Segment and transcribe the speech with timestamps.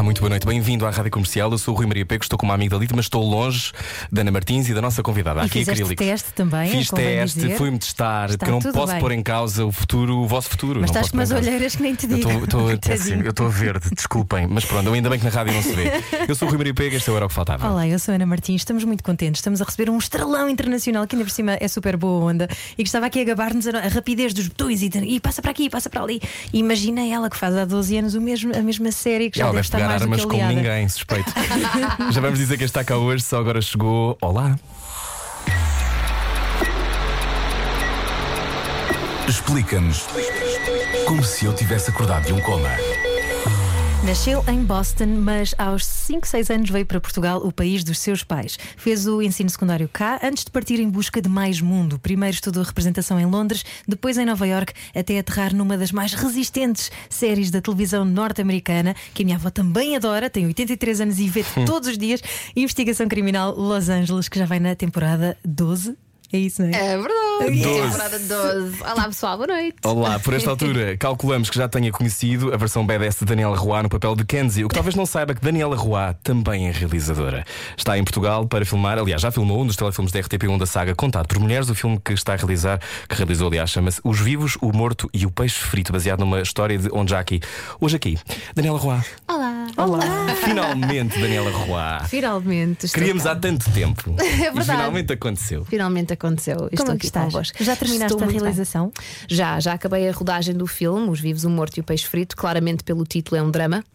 [0.00, 1.52] Olá, muito boa noite, bem-vindo à Rádio Comercial.
[1.52, 3.70] Eu sou o Rui Maria Pego, estou com uma amiga da Lita, mas estou longe
[4.10, 6.06] da Ana Martins e da nossa convidada E aqui fizeste acrílicos.
[6.06, 8.98] teste também, Fiz teste, fui-me testar, Está que não posso bem.
[9.00, 10.80] pôr em causa o futuro, o vosso futuro.
[10.80, 12.30] Mas não estás com umas olheiras que nem te Eu digo.
[12.30, 12.98] estou- estou Coitadinho.
[12.98, 15.90] péssimo, eu estou verde, desculpem, mas pronto, ainda bem que na rádio não se vê.
[16.26, 17.68] Eu sou o Rui Maria Pego, este era o que faltava.
[17.70, 19.40] Olá, eu sou a Ana Martins, estamos muito contentes.
[19.40, 22.76] Estamos a receber um estrelão internacional que ainda por cima é super boa onda e
[22.76, 25.90] que estava aqui a gabar-nos a, rapidez dos botões e, e passa para aqui, passa
[25.90, 26.22] para ali.
[26.54, 29.44] E imagina ela que faz há 12 anos o mesmo, a mesma série que já
[29.44, 30.54] deve estar mais do armas como aliada.
[30.54, 31.32] ninguém, suspeito.
[32.10, 34.16] Já vamos dizer que está cá hoje, só agora chegou.
[34.20, 34.56] Olá.
[39.28, 40.06] Explica-nos
[41.06, 42.68] como se eu tivesse acordado de um coma.
[44.02, 48.24] Nasceu em Boston, mas aos 5, 6 anos veio para Portugal, o país dos seus
[48.24, 48.58] pais.
[48.76, 51.98] Fez o ensino secundário cá, antes de partir em busca de mais mundo.
[51.98, 56.90] Primeiro estudou representação em Londres, depois em Nova York, até aterrar numa das mais resistentes
[57.10, 61.44] séries da televisão norte-americana, que a minha avó também adora, tem 83 anos e vê
[61.66, 62.22] todos os dias.
[62.56, 65.94] Investigação Criminal Los Angeles, que já vai na temporada 12.
[66.32, 66.72] É isso, não é?
[66.72, 67.62] É verdade.
[67.62, 67.90] Doze.
[67.90, 68.82] Temporada 12.
[68.82, 69.76] Olá pessoal, boa noite.
[69.84, 73.82] Olá, por esta altura calculamos que já tenha conhecido a versão BDS de Daniela Roy
[73.82, 74.64] no papel de Kenzie.
[74.64, 77.44] O que talvez não saiba é que Daniela Roy também é realizadora.
[77.76, 80.94] Está em Portugal para filmar, aliás, já filmou um dos telefilmes da RTP1 da saga
[80.94, 84.56] Contato por Mulheres, o filme que está a realizar, que realizou, aliás, chama-se Os Vivos,
[84.60, 87.40] o Morto e o Peixe Frito, baseado numa história de Onjaki.
[87.80, 88.18] Hoje aqui,
[88.54, 89.00] Daniela Roy.
[89.26, 89.59] Olá.
[89.76, 90.00] Olá!
[90.44, 92.08] Finalmente, Daniela Roy.
[92.08, 92.86] Finalmente.
[92.86, 93.32] estou Queríamos cá.
[93.32, 94.14] há tanto tempo.
[94.20, 94.64] É E verdade.
[94.70, 95.64] finalmente aconteceu.
[95.64, 96.56] Finalmente aconteceu.
[96.70, 97.24] Estou Como é aqui estás?
[97.26, 97.62] convosco.
[97.62, 98.40] Já terminaste Estou a muito bem.
[98.42, 98.92] realização?
[99.28, 102.36] Já, já acabei a rodagem do filme, Os Vivos, o Morto e o Peixe Frito.
[102.36, 103.84] Claramente, pelo título, é um drama.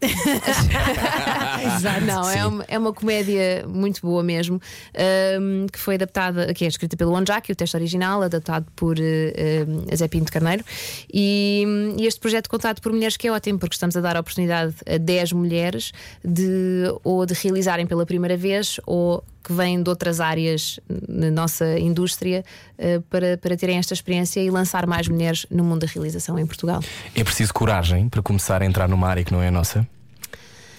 [1.66, 2.00] Exato.
[2.04, 4.60] Não, é uma, é uma comédia muito boa mesmo,
[4.94, 9.66] ahm, que foi adaptada, que é escrita pelo Onjaki, o texto original, adaptado por eh,
[9.94, 10.64] Zé Pinto Carneiro.
[11.12, 14.20] E, e este projeto contado por mulheres que é ótimo, porque estamos a dar a
[14.20, 15.92] oportunidade a 10 mulheres
[16.24, 21.78] de ou de realizarem pela primeira vez ou que vêm de outras áreas na nossa
[21.78, 22.44] indústria
[22.76, 26.44] eh, para, para terem esta experiência e lançar mais mulheres no mundo da realização em
[26.44, 26.80] Portugal.
[27.14, 29.86] É preciso coragem para começar a entrar numa área que não é a nossa?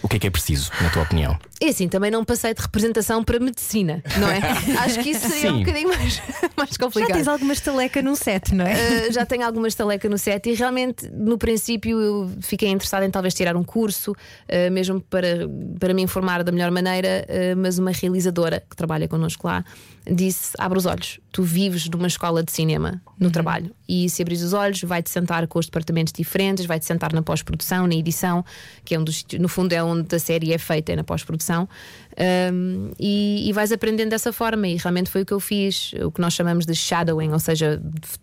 [0.01, 1.37] O que é que é preciso, na tua opinião?
[1.59, 4.39] E assim, também não passei de representação para medicina, não é?
[4.85, 5.55] Acho que isso seria Sim.
[5.55, 6.21] um bocadinho mais,
[6.55, 7.13] mais Já complicado.
[7.13, 9.07] tens alguma estaleca num set, não é?
[9.07, 13.09] Uh, já tenho alguma estaleca no set e realmente no princípio eu fiquei interessada em
[13.09, 15.47] talvez tirar um curso, uh, mesmo para,
[15.79, 19.65] para me informar da melhor maneira, uh, mas uma realizadora que trabalha connosco lá
[20.09, 24.41] disse: abre os olhos, tu vives numa escola de cinema no trabalho e se abris
[24.41, 28.43] os olhos, vai-te sentar com os departamentos diferentes, vai-te sentar na pós-produção, na edição,
[28.83, 31.46] que é um dos, no fundo é onde a série é feita, é na pós-produção.
[31.53, 36.11] Um, e, e vais aprendendo dessa forma, e realmente foi o que eu fiz, o
[36.11, 37.81] que nós chamamos de shadowing, ou seja,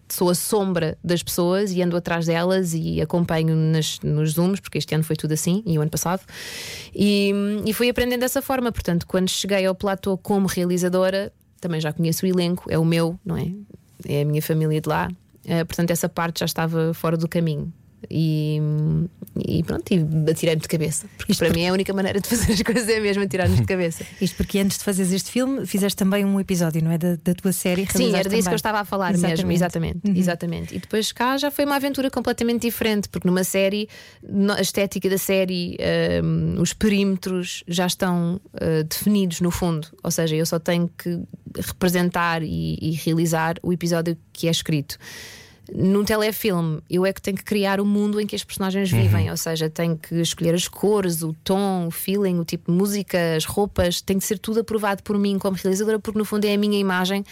[0.08, 4.78] sou a sombra das pessoas e ando atrás delas e acompanho nas, nos Zooms, porque
[4.78, 6.22] este ano foi tudo assim, e o ano passado,
[6.92, 7.32] e,
[7.64, 8.72] e fui aprendendo dessa forma.
[8.72, 13.18] Portanto, quando cheguei ao platô como realizadora, também já conheço o elenco, é o meu,
[13.24, 13.52] não é?
[14.08, 15.08] É a minha família de lá,
[15.46, 17.72] Eh, portanto, essa parte já estava fora do caminho.
[18.10, 18.60] E,
[19.46, 21.06] e pronto, e atirei-me de cabeça.
[21.16, 23.22] Porque Isto para por- mim é a única maneira de fazer as coisas é mesmo
[23.22, 24.04] atirar-nos de cabeça.
[24.20, 26.98] Isto porque antes de fazeres este filme fizeste também um episódio, não é?
[26.98, 27.86] Da, da tua série.
[27.90, 28.52] Sim, era disso que também.
[28.52, 29.54] eu estava a falar mesmo, Exatamente.
[29.54, 29.98] exatamente.
[30.08, 30.16] Uhum.
[30.16, 30.74] Exatamente.
[30.76, 33.88] E depois cá já foi uma aventura completamente diferente, porque numa série,
[34.56, 35.76] a estética da série,
[36.22, 39.88] hum, os perímetros já estão uh, definidos no fundo.
[40.02, 41.20] Ou seja, eu só tenho que
[41.56, 44.96] representar e, e realizar o episódio que é escrito.
[45.72, 49.30] Num telefilme, eu é que tenho que criar o mundo em que as personagens vivem,
[49.30, 53.18] ou seja, tenho que escolher as cores, o tom, o feeling, o tipo de música,
[53.34, 56.52] as roupas, tem que ser tudo aprovado por mim como realizadora, porque no fundo é
[56.52, 57.24] a minha imagem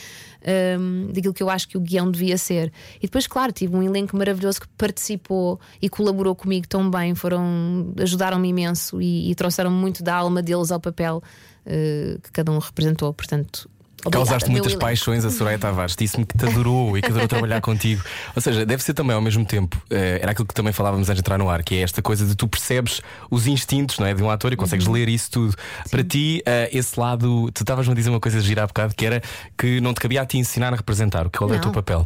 [0.81, 2.73] hum, daquilo que eu acho que o guião devia ser.
[2.97, 7.93] E depois, claro, tive um elenco maravilhoso que participou e colaborou comigo tão bem, foram
[8.01, 11.23] ajudaram-me imenso e, e trouxeram muito da alma deles ao papel
[11.67, 13.13] eh, que cada um representou.
[13.13, 13.69] Portanto,
[14.05, 15.95] obrigada, Causaste muitas paixões a Soraya Tavares.
[15.97, 18.03] Disse-me que te adorou e que adorou trabalhar contigo.
[18.35, 19.81] Ou seja, deve ser também ao mesmo tempo.
[19.91, 22.27] eh, era aquilo que também falávamos antes de entrar no ar, que é esta coisa
[22.27, 23.01] de tu percebes
[23.31, 24.93] os instintos não é, de um ator e consegues Uhum.
[24.95, 25.57] ler isso tudo.
[25.91, 28.95] Para ti, eh, esse lado, tu estavas-me a dizer uma coisa de girar há bocado
[28.95, 29.23] que era
[29.57, 31.29] que não te cabia a ti ensinar a representar.
[31.31, 31.63] Qual é o Não.
[31.63, 32.05] teu papel?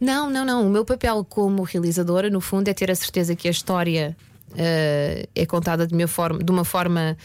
[0.00, 0.66] Não, não, não.
[0.66, 4.16] O meu papel como realizadora, no fundo, é ter a certeza que a história
[4.56, 7.16] eh, é contada de, forma, de uma forma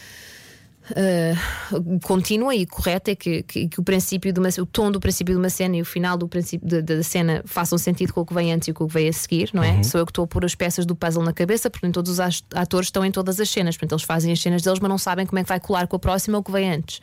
[0.91, 4.99] uh, contínua e correta é que, que, que o princípio de uma, o tom do
[4.99, 8.21] princípio de uma cena e o final do princípio de- da cena façam sentido com
[8.21, 9.81] o que vem antes e com o que vem a seguir, não é?
[9.83, 12.11] Sou eu que estou a pôr as peças do puzzle na cabeça, porque nem todos
[12.11, 12.19] os
[12.53, 15.25] atores estão em todas as cenas, portanto eles fazem as cenas deles, mas não sabem
[15.25, 16.97] como é que vai colar com a próxima ou o que vem antes.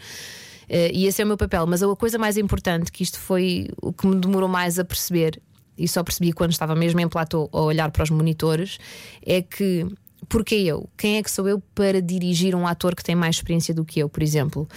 [0.65, 1.67] Uh, e esse é o meu papel.
[1.67, 5.41] Mas a coisa mais importante, que isto foi o que me demorou mais a perceber,
[5.77, 8.79] e só percebi quando estava mesmo em platô a olhar para os monitores,
[9.27, 9.85] é que
[10.29, 10.89] porque eu?
[10.97, 14.01] Quem é que sou eu para dirigir um ator que tem mais experiência do que
[14.01, 14.69] eu, por exemplo?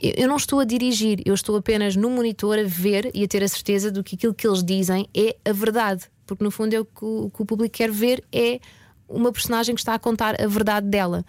[0.00, 3.42] Eu não estou a dirigir, eu estou apenas no monitor a ver e a ter
[3.42, 6.04] a certeza de que aquilo que eles dizem é a verdade.
[6.26, 8.60] Porque no fundo é o que o, que o público quer ver é
[9.08, 11.24] uma personagem que está a contar a verdade dela.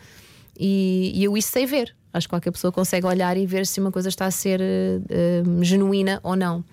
[0.60, 1.96] E, e eu isso sei ver.
[2.12, 5.00] Acho que qualquer pessoa consegue olhar e ver se uma coisa está a ser eh,
[5.10, 6.64] eh, genuína ou não.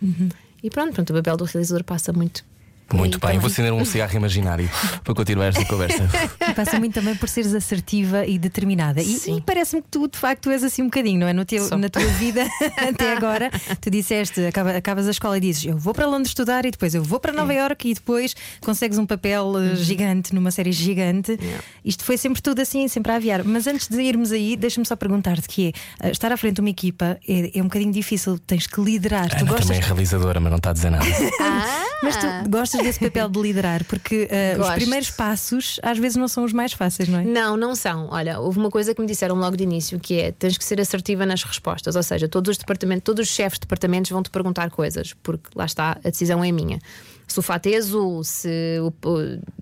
[0.62, 2.44] E pronto, pronto, o papel do realizador passa muito.
[2.92, 3.38] Muito bem, também.
[3.38, 4.68] vou acender um cigarro imaginário
[5.02, 6.08] para continuar esta conversa.
[6.48, 9.00] E passa muito também por seres assertiva e determinada.
[9.02, 9.38] E, Sim.
[9.38, 11.32] e parece-me que tu, de facto, és assim um bocadinho, não é?
[11.32, 11.78] No teu, Sou.
[11.78, 12.46] na tua vida
[12.76, 13.50] até agora,
[13.80, 16.94] tu disseste, acaba- acabas a escola e dizes eu vou para Londres estudar e depois
[16.94, 19.72] eu vou para Nova Iorque e depois consegues um papel Uhum.
[19.72, 21.38] eh, gigante numa série gigante.
[21.84, 23.42] Isto foi sempre tudo assim, sempre a aviar.
[23.44, 25.68] Mas antes de irmos aí, deixa-me só perguntar-te que
[26.00, 28.80] é eh, estar à frente de uma equipa é, é um bocadinho difícil, tens que
[28.80, 29.28] liderar.
[29.30, 31.04] tu Ana gostas, também é realizadora, mas não está a dizer nada.
[32.02, 36.28] mas tu gostas desse papel de liderar, porque eh, os primeiros passos às vezes não
[36.28, 37.24] são os mais fáceis, não é?
[37.24, 38.08] Não, não são.
[38.10, 40.80] Olha, houve uma coisa que me disseram logo de início que é tens que ser
[40.80, 41.96] assertiva nas respostas.
[41.96, 45.48] Ou seja, todos os departamentos, todos os chefes de departamentos vão te perguntar coisas, porque
[45.54, 46.78] lá está, a decisão é minha.
[47.26, 48.92] Se o fato é azul, se o.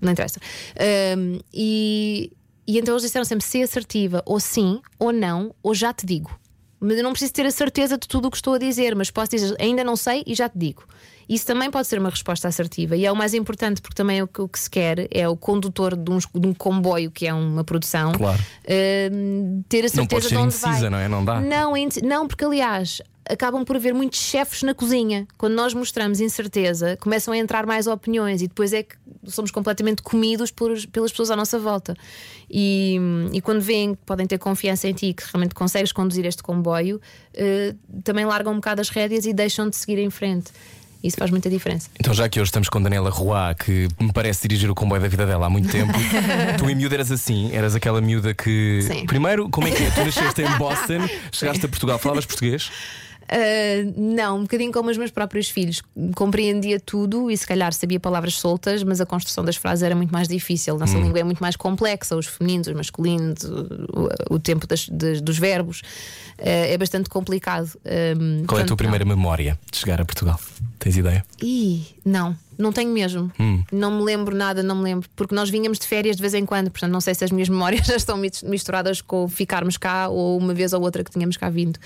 [0.01, 0.39] não interessa.
[0.79, 2.31] Ahm, e,
[2.67, 6.31] e então eles disseram sempre: ser assertiva, ou sim, ou não, ou já te digo.
[6.79, 9.09] Mas eu não preciso ter a certeza de tudo o que estou a dizer, mas
[9.09, 10.83] posso dizer ainda não sei e já te digo.
[11.27, 14.27] Isso também pode ser uma resposta assertiva e é o mais importante porque também o
[14.27, 17.33] que, o que se quer é o condutor de, uns- de um comboio que é
[17.33, 18.39] uma produção Claro.
[19.11, 20.89] hum, ter a certeza Não pode ser de onde vai.
[20.89, 21.07] não é?
[21.07, 21.39] Não dá.
[21.41, 25.25] Não, inde- não, porque aliás acabam por haver muitos chefes na cozinha.
[25.37, 28.97] Quando nós mostramos incerteza, começam a entrar mais opiniões e depois é que
[29.27, 31.95] somos completamente comidos por, pelas pessoas à nossa volta.
[32.51, 32.97] E,
[33.31, 36.99] e quando veem que podem ter confiança em ti, que realmente consegues conduzir este comboio,
[37.33, 37.73] eh,
[38.03, 40.51] também largam um bocado as rédeas e deixam de seguir em frente.
[41.03, 41.89] Isso faz muita diferença.
[41.99, 45.07] Então, já que hoje estamos com Daniela Roy, que me parece dirigir o comboio da
[45.09, 45.91] vida dela há muito tempo,
[46.57, 48.81] tu em miúda eras assim, eras aquela miúda que.
[48.83, 49.05] Sim.
[49.05, 49.89] Primeiro, como é que é?
[49.91, 52.71] Tu nasceste em Boston, chegaste a Portugal, falavas português?
[53.33, 55.81] Uh, não, um bocadinho como os meus próprios filhos.
[56.15, 60.11] Compreendia tudo e se calhar sabia palavras soltas, mas a construção das frases era muito
[60.11, 60.77] mais difícil.
[60.77, 65.19] Nossa língua é muito mais complexa, os femininos, os masculinos, o, o tempo das- das-
[65.19, 65.79] dos verbos
[66.37, 67.71] uh, é bastante complicado.
[67.83, 70.39] Um, Qual é a portanto, tua primeira memória de chegar a Portugal?
[70.77, 71.25] Tens ideia?
[71.41, 73.31] Ih, não, não tenho mesmo.
[73.71, 76.45] Não me lembro nada, não me lembro, porque nós vinhamos de férias de vez em
[76.45, 80.07] quando, portanto não sei se as minhas memórias já estão mis- misturadas com ficarmos cá
[80.09, 81.79] ou uma vez ou outra que tínhamos cá vindo.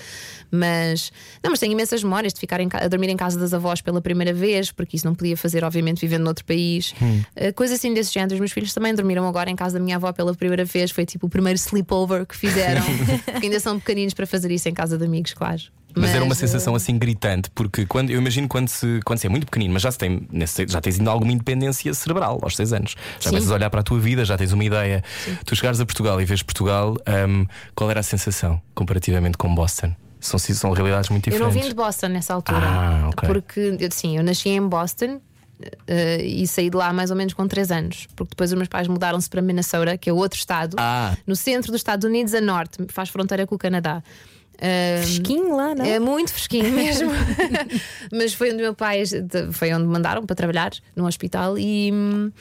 [0.50, 1.12] Mas
[1.42, 4.00] não, mas tenho imensas memórias de ficar em a dormir em casa das avós pela
[4.00, 6.92] primeira vez, porque isso não podia fazer, obviamente, vivendo noutro país.
[7.00, 8.34] Uh, Coisas assim desse género.
[8.34, 10.90] Os meus filhos também dormiram agora em casa da minha avó pela primeira vez.
[10.90, 12.82] Foi tipo o primeiro sleepover que fizeram,
[13.24, 15.60] porque ainda são pequeninos para fazer isso em casa de amigos, claro.
[15.96, 19.26] Mas, era uma uh, sensação assim gritante, porque quando, eu imagino quando se, quando se
[19.26, 22.54] é muito pequenino, mas já, se tem, nesse- já tens ainda alguma independência cerebral aos
[22.56, 22.94] 6 anos.
[23.18, 23.28] Já Sim.
[23.30, 25.02] começas a olhar para a tua vida, já tens uma ideia.
[25.44, 26.96] Tu chegares a Portugal e vês Portugal,
[27.28, 29.92] hum, qual era a sensação comparativamente com Boston?
[30.20, 31.62] São, são realidades muito Eu não diferentes.
[31.64, 32.58] vim de Boston nessa altura.
[32.62, 33.26] Ah, ok.
[33.28, 35.20] Porque, eu- sim, eu nasci em Boston.
[35.88, 38.68] eh, e saí de lá mais ou menos com 3 anos, porque depois os meus
[38.68, 41.16] pais mudaram-se para Minnesota, que é outro estado, Ah.
[41.26, 44.00] no centro dos Estados Unidos, a norte, faz fronteira com o Canadá.
[45.02, 45.84] Fresquinho lá, não?
[45.84, 47.10] é muito fresquinho mesmo.
[48.12, 49.02] Mas foi onde meu pai
[49.52, 51.90] foi onde me mandaram para trabalhar no hospital e.
[51.92, 52.32] hum,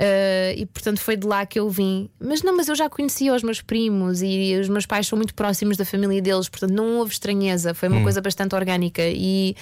[0.00, 2.08] eh, e portanto foi de lá que eu vim.
[2.20, 5.34] Mas não, mas eu já conhecia os meus primos e os meus pais são muito
[5.34, 9.02] próximos da família deles, portanto não houve estranheza, foi uma coisa bastante orgânica.
[9.04, 9.56] E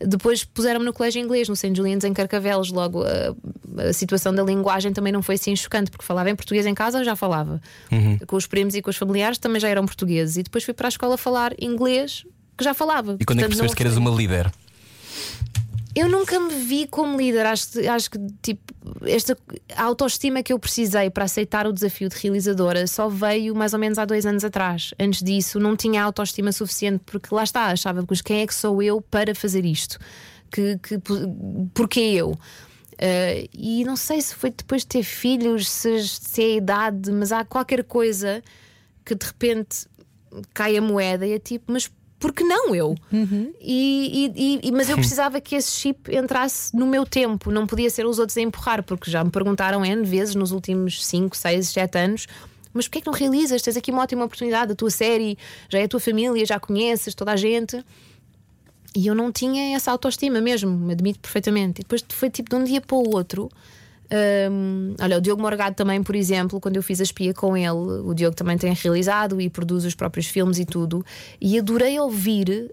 [0.00, 1.74] depois puseram-me no colégio inglês, no St.
[1.74, 2.70] Julian's em Carcavelos.
[2.70, 6.66] Logo a, a situação da linguagem também não foi assim chocante, porque falava em português
[6.66, 7.60] em casa, eu já falava.
[8.26, 10.36] Com os primos e com os familiares também já eram portugueses.
[10.36, 12.24] E depois fui para a escola falar inglês,
[12.56, 13.16] que já falava.
[13.20, 14.50] E quando é que Portanto, percebeste não que eras uma líder?
[15.94, 17.46] Eu nunca me vi como líder.
[17.46, 18.62] Acho, que- acho que tipo,
[19.06, 19.36] esta
[19.76, 23.98] autoestima que eu precisei para aceitar o desafio de realizadora só veio mais ou menos
[23.98, 24.92] há dois anos atrás.
[24.98, 28.82] Antes disso, não tinha autoestima suficiente, porque lá está, achava que quem é que sou
[28.82, 29.98] eu para fazer isto?
[30.50, 30.98] Que, que,
[31.72, 32.36] porquê eu?
[32.98, 37.10] Eh, e não sei se foi depois de ter filhos, se, se é a idade,
[37.12, 38.42] mas há qualquer coisa
[39.04, 39.86] que de repente
[40.52, 41.90] cai a moeda e é tipo, mas
[42.24, 42.94] por que não eu?
[43.60, 47.90] E, e- e- mas eu precisava que esse chip entrasse no meu tempo, não podia
[47.90, 51.68] ser os outros a empurrar, porque já me perguntaram N vezes nos últimos 5, 6,
[51.68, 52.26] 7 anos
[52.72, 53.60] mas porquê é que não realizas?
[53.60, 55.36] Tens aqui uma ótima oportunidade, a tua série,
[55.68, 57.84] já é a tua família, já conheces toda a gente.
[58.96, 61.80] E eu não tinha essa autoestima mesmo, me admito perfeitamente.
[61.80, 63.48] E depois foi tipo de um dia para o outro.
[64.50, 67.70] Hum, olha, o Diogo Morgado também, por exemplo, quando eu fiz a espia com ele,
[67.70, 71.04] o Diogo também tem realizado e produz os próprios filmes e tudo.
[71.40, 72.70] E adorei ouvir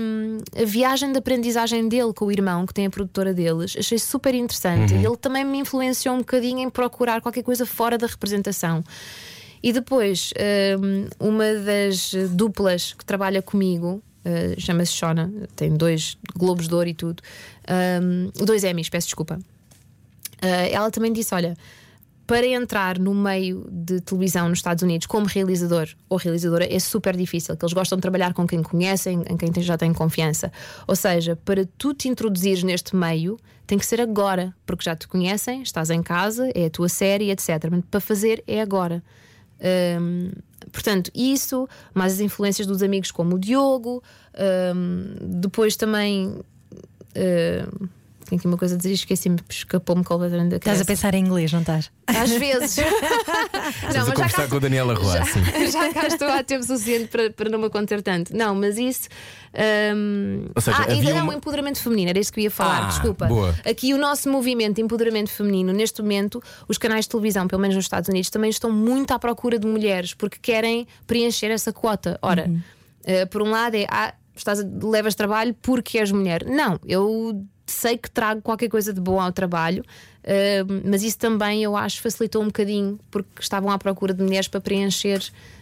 [0.00, 3.76] hum, a viagem de aprendizagem dele com o irmão, que tem a produtora deles.
[3.78, 4.94] Achei super interessante.
[4.94, 8.82] Ele também me influenciou um bocadinho em procurar qualquer coisa fora da representação.
[9.62, 10.32] E depois,
[10.80, 16.88] hum, uma das duplas que trabalha comigo, uh, chama-se Shona, tem dois Globos de Ouro
[16.88, 17.22] e tudo,
[18.46, 19.38] dois Emmys, peço desculpa.
[20.42, 21.56] Uh, ela também disse: Olha,
[22.26, 27.16] para entrar no meio de televisão nos Estados Unidos como realizador ou realizadora é super
[27.16, 30.52] difícil, que eles gostam de trabalhar com quem conhecem, em quem já tem confiança.
[30.86, 35.08] Ou seja, para tu te introduzires neste meio, tem que ser agora, porque já te
[35.08, 37.48] conhecem, estás em casa, é a tua série, etc.
[37.70, 39.02] Mas para fazer é agora.
[40.70, 44.02] Portanto, isso, mais as influências dos amigos como o Diogo,
[45.22, 46.40] depois também.
[48.28, 51.02] Tenho aqui uma coisa a dizer, esqueci-me, escapou-me completamente da Estás a cabeça.
[51.08, 51.90] pensar em inglês, não estás?
[52.06, 52.76] Às vezes.
[52.84, 52.84] não,
[53.82, 55.40] mas já conversar cá, com a Daniela Roa, sim.
[55.70, 58.36] já cá estou há tempo suficiente para, para não me acontecer tanto.
[58.36, 59.08] Não, mas isso.
[59.94, 62.84] hum, Ou seja, ah, ainda não, uma- empoderamento feminino, era isso que eu ia falar,
[62.84, 63.26] Ah, desculpa.
[63.26, 63.54] boa.
[63.64, 67.76] Aqui o nosso movimento de empoderamento feminino, neste momento, os canais de televisão, pelo menos
[67.76, 72.18] nos Estados Unidos, também estão muito à procura de mulheres porque querem preencher essa quota.
[72.22, 72.50] Ora,
[73.04, 76.44] eh, por um lado é ah, estás a- levas trabalho porque és mulher.
[76.44, 79.84] Não, eu sei que trago qualquer coisa de bom ao trabalho,
[80.24, 84.48] eh, mas isso também eu acho facilitou um bocadinho porque estavam à procura de mulheres
[84.48, 85.20] para preencher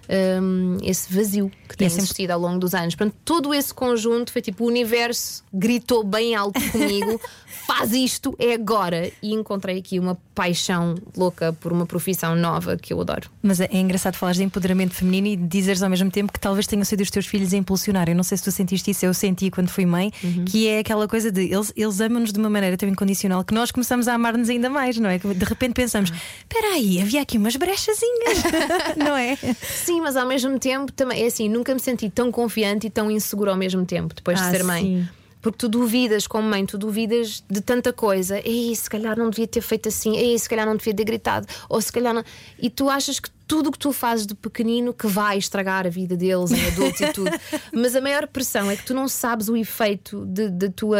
[0.08, 0.38] eh,
[0.82, 2.94] esse vazio que tem é sempre- existido ao longo dos anos.
[2.94, 7.20] Portanto, todo esse conjunto foi tipo: o universo gritou bem alto comigo,
[7.66, 9.10] faz isto, é agora.
[9.22, 13.30] E encontrei aqui uma paixão louca por uma profissão nova que eu adoro.
[13.42, 16.66] Mas é, é engraçado falares de empoderamento feminino e dizeres ao mesmo tempo que talvez
[16.66, 18.08] tenham sido os teus filhos a impulsionar.
[18.08, 20.12] Eu não sei se tu sentiste isso, eu senti quando fui mãe,
[20.46, 23.70] que é aquela coisa de eles, eles amam-nos de uma maneira tão incondicional que nós
[23.70, 25.18] começamos a amar-nos ainda mais, não é?
[25.18, 28.42] Que de repente pensamos: espera aí, havia aqui umas brechazinhas,
[28.96, 29.36] não é?
[29.62, 33.10] Sim, mas ao mesmo tempo também é assim, nunca me senti tão confiante e tão
[33.10, 34.82] insegura ao mesmo tempo depois Ah, de ser mãe.
[34.82, 35.08] sim.
[35.42, 38.40] Porque tu duvidas, como mãe, tu duvidas de tanta coisa.
[38.44, 41.46] Ei, se calhar não devia ter feito assim, ei, se calhar não devia ter gritado,
[41.68, 42.24] ou se calhar não.
[42.58, 45.88] E tu achas que tudo o que tu fazes de pequenino que vai estragar a
[45.88, 47.30] vida deles em adultos e tudo.
[47.72, 50.98] Mas a maior pressão é que tu não sabes o efeito da tua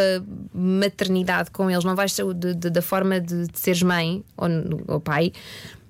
[0.55, 4.49] maternidade com eles, não vais ser da forma de, de seres mãe ou,
[4.95, 5.33] ou pai.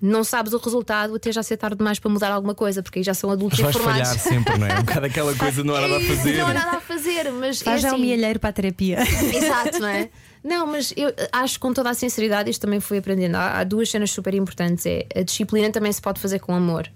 [0.00, 3.02] Não sabes o resultado até já ser tarde demais para mudar alguma coisa, porque aí
[3.02, 4.08] já são adultos Mas vais informados.
[4.08, 4.74] falhar sempre, não é?
[4.74, 6.36] Um bocado aquela coisa não há nada a fazer.
[6.38, 8.98] Não há nada a fazer, mas Faz é já um assim, mielheiro para a terapia.
[9.34, 10.08] Exato, não é?
[10.44, 13.34] Não, mas eu acho com toda a sinceridade, isto também fui aprendendo.
[13.36, 16.88] Há, há duas cenas super importantes: é a disciplina também se pode fazer com amor.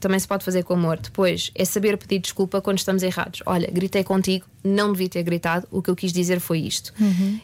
[0.00, 0.98] Também se pode fazer com amor.
[0.98, 3.42] Depois é saber pedir desculpa quando estamos errados.
[3.46, 6.92] Olha, gritei contigo, não devia ter gritado, o que eu quis dizer foi isto.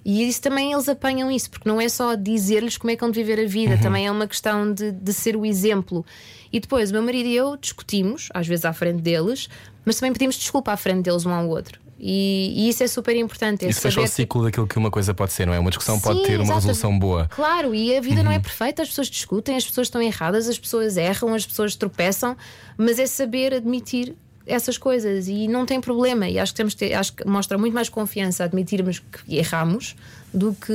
[0.05, 3.13] E isso também eles apanham isso, porque não é só dizer-lhes como é que vão
[3.13, 6.05] viver a vida, também é uma questão de, de ser o exemplo.
[6.53, 9.49] E depois o meu marido e eu discutimos, às vezes à frente deles,
[9.85, 11.82] mas também pedimos desculpa à frente deles um ao outro.
[12.05, 13.65] E, e isso é super importante.
[13.65, 15.59] Isso fecha o saber que- ciclo daquilo que uma coisa pode ser, não é?
[15.61, 16.59] Uma discussão pode Sim, ter uma exato.
[16.59, 17.29] resolução boa.
[17.29, 18.25] Claro, e a vida Uhum.
[18.25, 21.77] não é perfeita, as pessoas discutem, as pessoas estão erradas, as pessoas erram, as pessoas
[21.77, 22.37] tropeçam,
[22.77, 26.29] mas é saber admitir essas coisas e não tem problema.
[26.29, 29.95] E acho que temos que ter, acho que mostra muito mais confiança admitirmos que erramos
[30.35, 30.73] do que,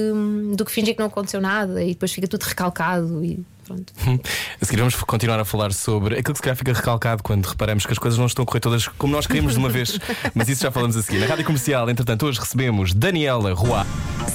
[0.55, 3.93] do que fingir que não aconteceu nada e depois fica tudo recalcado e pronto.
[4.62, 7.86] A seguir vamos continuar a falar sobre aquilo que se calhar fica recalcado quando reparamos
[7.86, 10.00] que as coisas não estão a correr todas como nós queríamos de uma vez.
[10.33, 11.19] Mas isso já falamos a seguir.
[11.19, 13.86] Na Rádio Comercial, entretanto, hoje recebemos Daniela Roy.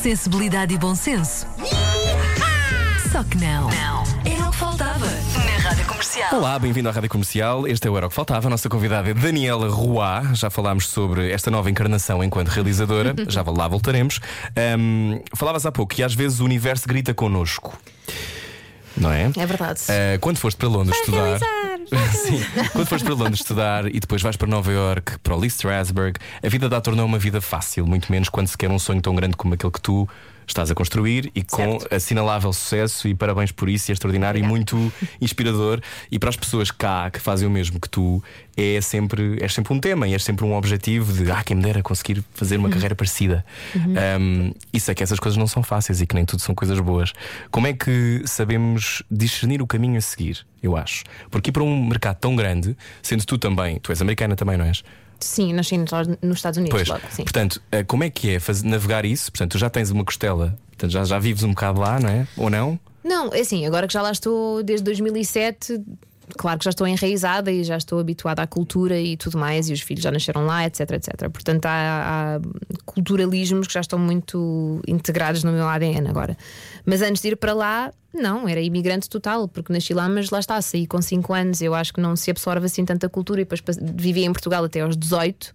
[0.01, 1.47] Sensibilidade e bom senso.
[3.11, 3.69] Só que não.
[3.69, 4.03] Não.
[4.25, 6.35] Era o que faltava na Rádio Comercial.
[6.35, 7.67] Olá, bem-vindo à Rádio Comercial.
[7.67, 8.47] Este é o Era o que Faltava.
[8.47, 10.35] A nossa convidada é Daniela Roy.
[10.35, 13.15] Já falámos sobre esta nova encarnação enquanto realizadora.
[13.29, 14.21] Já lá voltaremos.
[14.57, 17.77] Ahm, falavas há pouco que às vezes o universo grita connosco.
[18.97, 19.31] Não é?
[19.37, 19.81] É verdade.
[19.89, 21.39] Ah, quando foste para Londres estudar.
[22.13, 25.49] Sim, quando foste para Londres estudar e depois vais para Nova York, para o Lee
[25.49, 29.03] Strasberg, a vida da tornou uma vida fácil, muito menos quando se quer um sonho
[29.03, 30.09] tão grande como aquele que tu
[30.53, 31.95] estás a construir e com Certo.
[31.95, 35.81] assinalável sucesso e parabéns por isso, é extraordinário e muito inspirador.
[36.11, 38.23] E para as pessoas cá que fazem o mesmo que tu,
[38.57, 41.63] é sempre, é sempre um tema e é sempre um objetivo de ah, quem me
[41.63, 43.45] dera conseguir fazer uma carreira parecida.
[44.21, 46.79] Um, e sei que essas coisas não são fáceis e que nem tudo são coisas
[46.81, 47.13] boas.
[47.51, 50.45] Como é que sabemos discernir o caminho a seguir?
[50.63, 51.03] Eu acho.
[51.31, 54.65] Porque ir para um mercado tão grande, sendo tu também, tu és americana também, não
[54.65, 54.85] és?
[55.25, 55.91] Sim, nasci nos
[56.35, 57.01] Estados Unidos Pois, logo.
[57.11, 57.23] Sim.
[57.25, 59.31] portanto, eh, como é que é faz- navegar isso?
[59.33, 62.27] Portanto, tu já tens uma costela, portanto, já, já vives um bocado lá, não é?
[62.37, 62.79] Ou não?
[63.05, 65.81] Não, é assim, agora que já lá estou desde 2007,
[66.39, 69.73] claro que já estou enraizada e já estou habituada à cultura e tudo mais, e
[69.73, 71.29] os filhos já nasceram lá, etc, etc.
[71.31, 72.41] Portanto, há, há
[72.87, 76.37] culturalismos que já estão muito integrados no meu ADN agora.
[76.85, 80.41] Mas antes de ir para lá, não, era imigrante total, porque nasci lá, mas lá
[80.41, 81.63] está, saí com 5 anos.
[81.63, 84.81] Eu acho que não se absorve assim tanta cultura e depois vivi em Portugal até
[84.81, 85.55] aos 18.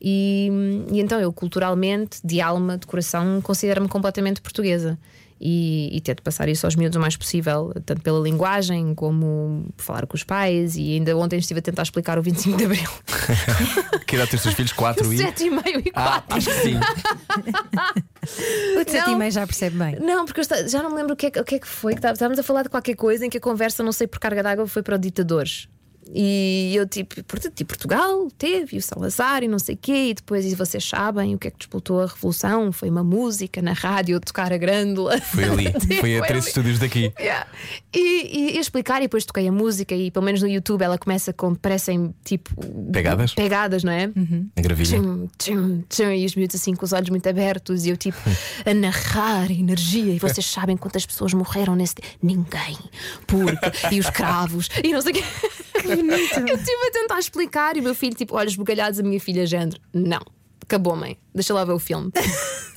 [0.00, 0.50] E,
[0.92, 4.98] e então eu, culturalmente, de alma, de coração, considero-me completamente portuguesa.
[5.38, 10.06] E, e tento passar isso aos miúdos o mais possível, tanto pela linguagem como falar
[10.06, 10.76] com os pais.
[10.76, 12.88] E ainda ontem estive a tentar explicar o 25 de Abril.
[14.06, 14.72] Que idade tens os teus filhos?
[14.72, 15.18] 4 e.
[15.18, 15.92] 7 e meio e 4.
[15.94, 16.74] Ah, acho que sim.
[18.80, 19.18] O de sete e Não.
[19.18, 19.96] meio já percebe bem.
[20.00, 21.66] Não, porque eu já não me lembro o que, é, que- o que é que
[21.66, 21.94] foi.
[21.94, 24.42] que Estávamos a falar de qualquer coisa em que a conversa, não sei por carga
[24.42, 25.68] d'água, foi para o ditadores.
[26.14, 30.10] E eu tipo, portanto, e Portugal teve e o Salazar e não sei o quê,
[30.10, 32.70] e depois e vocês sabem o que é que disputou a revolução?
[32.72, 35.20] Foi uma música na rádio tocar a grândula.
[35.20, 35.66] Foi ali.
[36.00, 36.48] Foi a três ali.
[36.48, 37.12] estúdios daqui.
[37.18, 37.46] Yeah.
[37.94, 40.98] E, e, e explicar, e depois toquei a música, e pelo menos no YouTube ela
[40.98, 42.54] começa com, parecem tipo.
[42.92, 43.34] Pegadas?
[43.34, 44.10] Pegadas, não é?
[44.56, 44.98] A gravilha.
[44.98, 48.18] Tchum, tchum, tchum, e os miúdos assim com os olhos muito abertos e eu tipo
[48.64, 52.10] a narrar a energia e vocês sabem quantas pessoas morreram nesse dia?
[52.22, 52.78] Ninguém,
[53.26, 55.24] porque e os cravos e não sei o quê.
[56.00, 59.46] Eu estive a tentar explicar e o meu filho, tipo, olhos bugalhados, a minha filha
[59.46, 60.20] género, não.
[60.62, 61.16] Acabou, mãe.
[61.32, 62.10] Deixa lá ver o filme.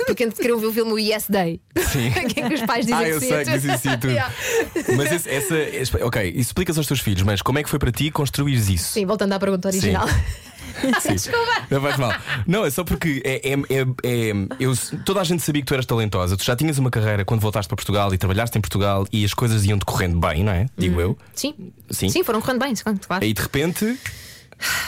[0.05, 1.59] Porque antes queriam ver o filme o Yes Day.
[1.91, 2.11] Sim.
[2.29, 3.27] que é que os pais dizem Ah, eu sim.
[3.29, 4.11] sei que dizem sim tudo.
[4.11, 4.33] Yeah.
[4.95, 6.05] Mas esse- essa.
[6.05, 8.93] Ok, isso explicas aos teus filhos, mas como é que foi para ti construires isso?
[8.93, 10.07] Sim, voltando à pergunta original.
[10.07, 10.13] Sim.
[11.69, 12.11] Não faz mal.
[12.47, 14.73] Não, é só porque é, é- é- é- eu,
[15.05, 16.35] toda a gente sabia que tu eras talentosa.
[16.37, 19.33] Tu já tinhas uma carreira quando voltaste para Portugal e trabalhaste em Portugal e as
[19.33, 20.65] coisas iam decorrendo bem, não é?
[20.77, 21.17] Digo eu.
[21.33, 21.71] Sim.
[21.89, 22.09] Sim.
[22.09, 22.73] Sim, foram correndo bem,
[23.05, 23.23] claro.
[23.23, 23.97] E de repente.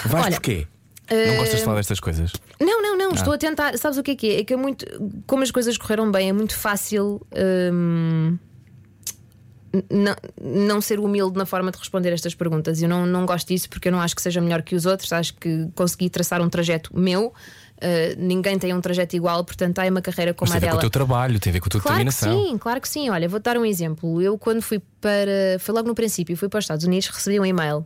[0.06, 0.68] Vais Olha, porquê?
[1.10, 2.32] Não gostas de falar destas coisas?
[2.60, 3.16] Não, não, não, Ah.
[3.16, 3.78] estou a tentar.
[3.78, 4.40] Sabes o que é que é?
[4.40, 4.86] É que é muito.
[5.28, 7.22] Como as coisas correram bem, é muito fácil.
[7.74, 8.38] hum,
[9.90, 12.82] não, não ser humilde na forma de responder estas perguntas.
[12.82, 15.12] Eu não, não gosto disso porque eu não acho que seja melhor que os outros.
[15.14, 17.28] Acho que consegui traçar um trajeto meu.
[17.78, 20.76] Uh, ninguém tem um trajeto igual, portanto, há uma carreira como Mas tem a a
[20.76, 20.88] ver com dela.
[20.88, 22.52] o teu trabalho, tem a ver com a tua Claro que determinação.
[22.52, 23.10] sim, claro que sim.
[23.10, 24.22] Olha, vou dar um exemplo.
[24.22, 25.58] Eu, quando fui para.
[25.60, 27.84] Foi logo no princípio, fui para os Estados Unidos, recebi um e-mail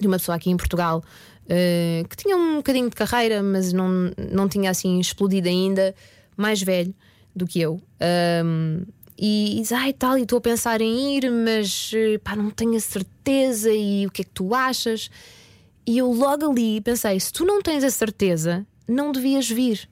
[0.00, 1.02] de uma pessoa aqui em Portugal
[1.48, 5.94] eh, que tinha um bocadinho de carreira, mas não, não tinha assim explodido ainda,
[6.36, 6.94] mais velho
[7.34, 7.80] do que eu.
[8.00, 8.84] Ahm,
[9.18, 12.76] e diz, ai tal, e estou a pensar em ir, mas eh, pá, não tenho
[12.76, 13.70] a certeza.
[13.72, 15.10] E o que é que tu achas?
[15.86, 19.88] E eu logo ali pensei: se tu não tens a certeza, não devias vir,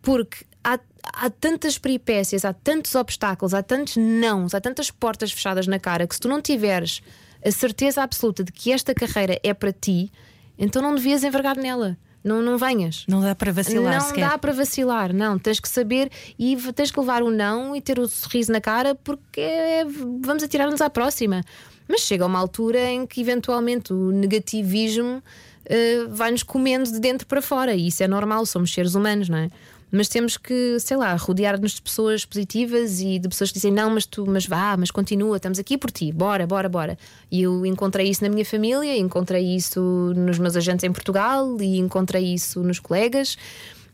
[0.00, 5.66] porque há, há tantas peripécias, há tantos obstáculos, há tantos nãos, há tantas portas fechadas
[5.66, 7.02] na cara que se tu não tiveres
[7.44, 10.12] a certeza absoluta de que esta carreira é para ti,
[10.56, 11.98] então não devias envergar nela.
[12.24, 13.04] Não, não venhas.
[13.08, 14.28] Não dá para vacilar Não sequer.
[14.28, 15.38] dá para vacilar, não.
[15.38, 18.94] Tens que saber e tens que levar o não e ter o sorriso na cara
[18.94, 19.84] porque é-
[20.20, 21.42] vamos atirar-nos à próxima.
[21.88, 25.22] Mas chega uma altura em que eventualmente o negativismo
[25.66, 29.38] eh, vai-nos comendo de dentro para fora e isso é normal, somos seres humanos, não
[29.38, 29.50] é?
[29.92, 33.90] Mas temos que, sei lá, rodear-nos de pessoas positivas e de pessoas que dizem não,
[33.90, 36.98] mas tu, mas vá, mas continua, estamos aqui por ti, bora, bora, bora.
[37.30, 39.80] E eu encontrei isso na minha família, encontrei isso
[40.16, 43.36] nos meus agentes em Portugal e encontrei isso nos colegas.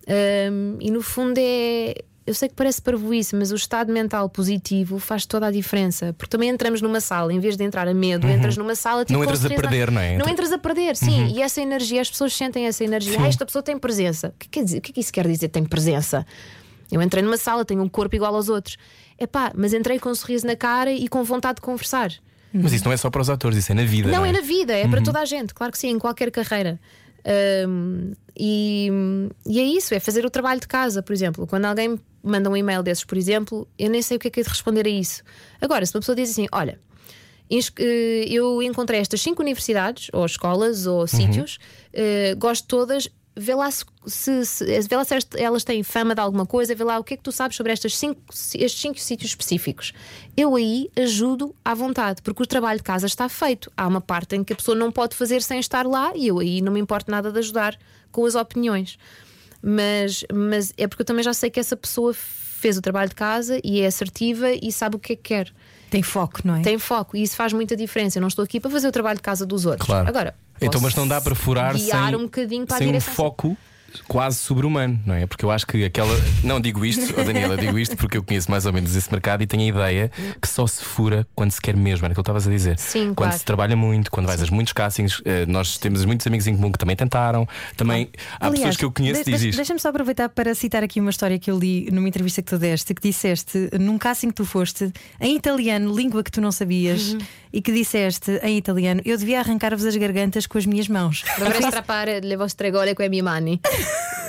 [0.08, 1.96] Um, e no fundo é.
[2.28, 6.12] Eu sei que parece parvoíce, mas o estado mental positivo faz toda a diferença.
[6.12, 9.18] Porque também entramos numa sala, em vez de entrar a medo, entras numa sala tipo,
[9.18, 10.10] Não entras a perder, não é?
[10.10, 11.26] Não Entra- entras a perder, sim.
[11.34, 13.16] E essa energia, as pessoas sentem essa energia.
[13.18, 14.28] Ah, esta pessoa tem presença.
[14.28, 16.26] O que, quer dizer, o que é que isso quer dizer, tem presença?
[16.92, 18.76] Eu entrei numa sala, tenho um corpo igual aos outros.
[19.16, 22.12] É pá, mas entrei com um sorriso na cara e com vontade de conversar.
[22.52, 24.10] Mas isso não é só para os atores, isso é na vida.
[24.10, 26.30] Não, Não, é na vida, é para toda a gente, claro que sim, em qualquer
[26.30, 26.78] carreira.
[27.24, 28.88] Ahm, e,
[29.46, 31.46] e é isso, é fazer o trabalho de casa, por exemplo.
[31.46, 34.30] Quando alguém me manda um e-mail desses, por exemplo, eu nem sei o que é
[34.30, 35.22] que é de responder a isso.
[35.60, 36.78] Agora, se uma pessoa diz assim: olha.
[37.50, 41.58] eh, Eu encontrei estas cinco universidades, ou escolas, ou sítios,
[41.92, 43.08] eh, gosto de todas.
[43.40, 46.82] Vê lá se, se, se- vê lá se elas têm fama de alguma coisa, vê
[46.82, 49.92] lá o que é que tu sabes sobre estas cinco, estes cinco sítios específicos.
[50.36, 53.70] Eu aí ajudo à vontade, porque o trabalho de casa está feito.
[53.76, 56.40] Há uma parte em que a pessoa não pode fazer sem estar lá e eu
[56.40, 57.78] aí não me importo nada de ajudar
[58.12, 58.98] com as opiniões.
[59.62, 63.14] Mas, mas é porque eu também já sei que essa pessoa fez o trabalho de
[63.14, 65.52] casa e é assertiva e sabe o que é que quer.
[65.90, 66.62] Tem foco, não é?
[66.62, 68.18] Tem foco e isso faz muita diferença.
[68.18, 69.86] Eu não estou aqui para fazer o trabalho de casa dos outros.
[69.86, 70.08] Claro.
[70.08, 73.14] Agora, Então, mas não dá para furar sem, um bocadinho para a sem um direção.
[73.14, 73.56] foco
[74.06, 75.26] quase sobre-humano, não é?
[75.26, 76.14] Porque eu acho que aquela.
[76.44, 79.42] Não digo isto, oh Daniela, digo isto porque eu conheço mais ou menos esse mercado
[79.42, 82.30] e tenho a ideia que só se fura quando se quer mesmo, era aquilo que
[82.30, 82.78] estavas a dizer.
[82.78, 83.38] Sim, quando claro.
[83.38, 86.70] se trabalha muito, quando vais a muitos castings, eh, nós temos muitos amigos em comum
[86.72, 87.46] que também tentaram.
[87.76, 89.56] Também há pessoas que eu conheço que de- diz de- isto.
[89.56, 92.58] Deixa-me só aproveitar para citar aqui uma história que eu li numa entrevista que tu
[92.58, 97.12] deste, que disseste num casting que tu foste, em italiano, língua que tu não sabias,
[97.14, 97.18] Uhum.
[97.52, 101.24] E que disseste em italiano: Eu devia arrancar-vos as gargantas com as minhas mãos.
[101.38, 103.60] Dovrei strappare le vostre gole com a minha mani.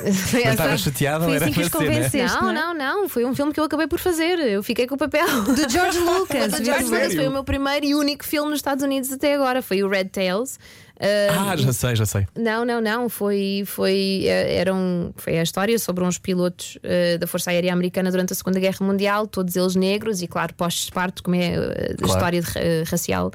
[0.02, 2.54] Mas estavas chateada ou Foi era assim que os convenceste, Não, não é?
[2.54, 3.10] não, não.
[3.10, 4.40] Foi um filme que eu acabei por fazer.
[4.40, 5.28] Eu fiquei com o papel.
[5.44, 6.54] Do George Lucas.
[6.54, 9.62] Do George Lucas foi o meu primeiro e único filme nos Estados Unidos até agora.
[9.62, 10.58] Foi o Red Tails.
[11.00, 12.28] Uh, Ah, já sei, já sei.
[12.38, 13.08] Não, não, não.
[13.08, 17.72] Foi, foi, eh, era um, foi a história sobre uns pilotos eh, da Força Aérea
[17.72, 21.92] Americana durante a Segunda Guerra Mundial, todos eles negros e, claro, pós-esparto, como é eh,
[21.94, 22.14] a Claro.
[22.14, 23.32] história de eh, racial.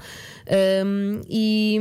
[0.85, 1.78] Um, e,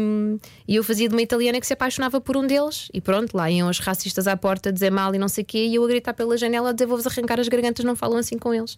[0.68, 3.50] e eu fazia de uma italiana que se apaixonava por um deles, e pronto, lá
[3.52, 5.88] iam os racistas à porta dizer mal e não sei o quê, e eu a
[5.88, 8.78] gritar pela janela a dizer vou-vos arrancar as gargantas, não falam assim com eles.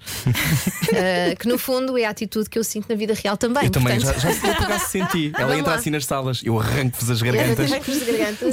[0.93, 3.65] Eh, que no fundo é a atitude que eu sinto na vida real também.
[3.65, 5.31] Eu também já, portanto- já por acaso senti.
[5.35, 5.77] Ela Vamos entra lá.
[5.79, 7.69] assim nas salas, eu arranco-vos as gargantas.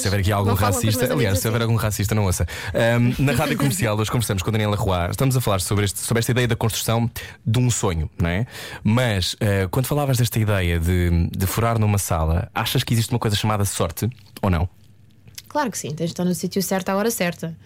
[0.01, 1.64] Se houver aqui algum Não racista, aliás, se houver assim.
[1.71, 2.47] algum racista, não ouça.
[2.75, 5.11] Ahm, na rádio comercial, hoje conversamos com a Daniela Roy.
[5.11, 7.11] Estamos a falar sobre, este- sobre esta ideia da construção
[7.47, 8.47] de um sonho, não é?
[8.85, 13.18] Mas ah, quando falavas desta ideia de, de furar numa sala, achas que existe uma
[13.18, 14.08] coisa chamada sorte
[14.40, 14.68] ou não?
[15.48, 17.56] Claro que sim, tens de estar no sítio certo à hora certa.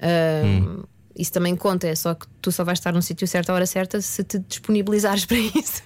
[0.00, 0.82] Ahm,
[1.18, 3.64] Isso também conta, é só que tu só vais estar no sítio certo à hora
[3.66, 5.82] certa se te disponibilizares para isso.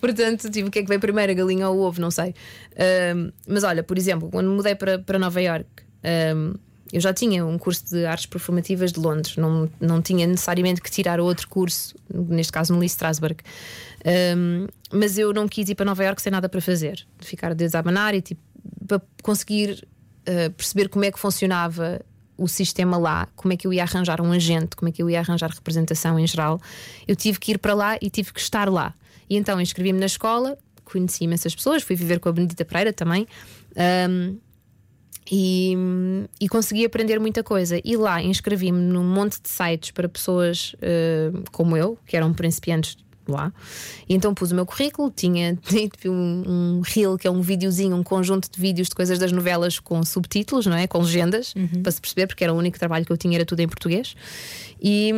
[0.00, 2.00] Portanto, tipo, o que é que veio primeiro, a galinha ou o ovo?
[2.00, 2.34] Não sei.
[2.76, 5.66] Ahm, mas olha, por exemplo, quando mudei para, para Nova York,
[6.92, 10.90] eu já tinha um curso de artes performativas de Londres, não, não tinha necessariamente que
[10.90, 13.42] tirar outro curso, neste caso no Lee Strasberg.
[14.04, 17.54] Ahm, mas eu não quis ir para Nova York sem nada para fazer, ficar a
[17.54, 18.40] desabanar e tipo,
[18.86, 19.86] para conseguir
[20.22, 22.00] uh, perceber como é que funcionava
[22.36, 25.10] o sistema lá, como é que eu ia arranjar um agente, como é que eu
[25.10, 26.60] ia arranjar representação em geral.
[27.06, 28.94] Eu tive que ir para lá e tive que estar lá.
[29.28, 33.26] E então inscrevi-me na escola, conheci imensas pessoas, fui viver com a Benedita Pereira também.
[34.08, 34.38] Um,
[35.30, 35.76] e,
[36.40, 37.80] e consegui aprender muita coisa.
[37.84, 42.96] E lá inscrevi-me num monte de sites para pessoas uh, como eu, que eram principiantes
[43.32, 43.52] lá.
[44.08, 47.96] E então pus o meu currículo, tinha, tinha um, um reel, que é um videozinho,
[47.96, 50.86] um conjunto de vídeos de coisas das novelas com subtítulos, não é?
[50.86, 53.60] Com legendas, para se perceber, porque era o único trabalho que eu tinha, era tudo
[53.60, 54.14] em português.
[54.80, 55.12] E,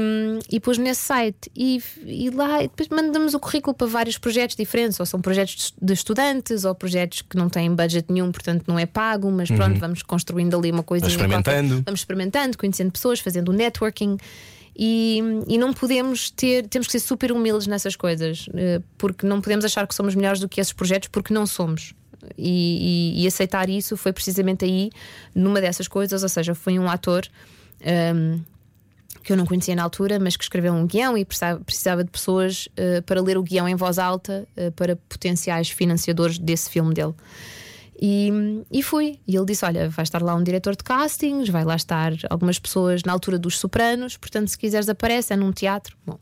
[0.51, 1.51] e pus nesse site.
[1.55, 5.75] E, e lá e depois mandamos o currículo para vários projetos diferentes, ou são projetos
[5.81, 9.79] de estudantes, ou projetos que não têm budget nenhum, portanto não é pago, mas pronto,
[9.79, 11.05] vamos construindo ali uma coisa.
[11.05, 11.83] Vamos experimentando.
[11.85, 14.17] Vamos experimentando, conhecendo pessoas, fazendo networking.
[14.77, 19.41] E, e, não podemos ter, temos que ser super humildes nessas coisas, eh, porque não
[19.41, 21.93] podemos achar que somos melhores do que esses projetos, porque não somos.
[22.39, 24.91] E, e, e aceitar isso foi precisamente aí,
[25.35, 27.27] numa dessas coisas, ou seja, foi um ator.
[28.15, 28.41] Um,
[29.23, 32.11] que eu não conhecia na altura, mas que escreveu um guião e precisava, precisava de
[32.11, 36.95] pessoas uh, para ler o guião em voz alta uh, para potenciais financiadores desse filme
[36.95, 37.15] dele.
[38.03, 39.19] E, e fui.
[39.29, 42.59] E ele disse: Olha, vai estar lá um diretor de castings, vai lá estar algumas
[42.59, 45.95] pessoas na altura dos Sopranos, portanto, se quiseres, aparece, é num teatro.
[46.07, 46.19] Bom,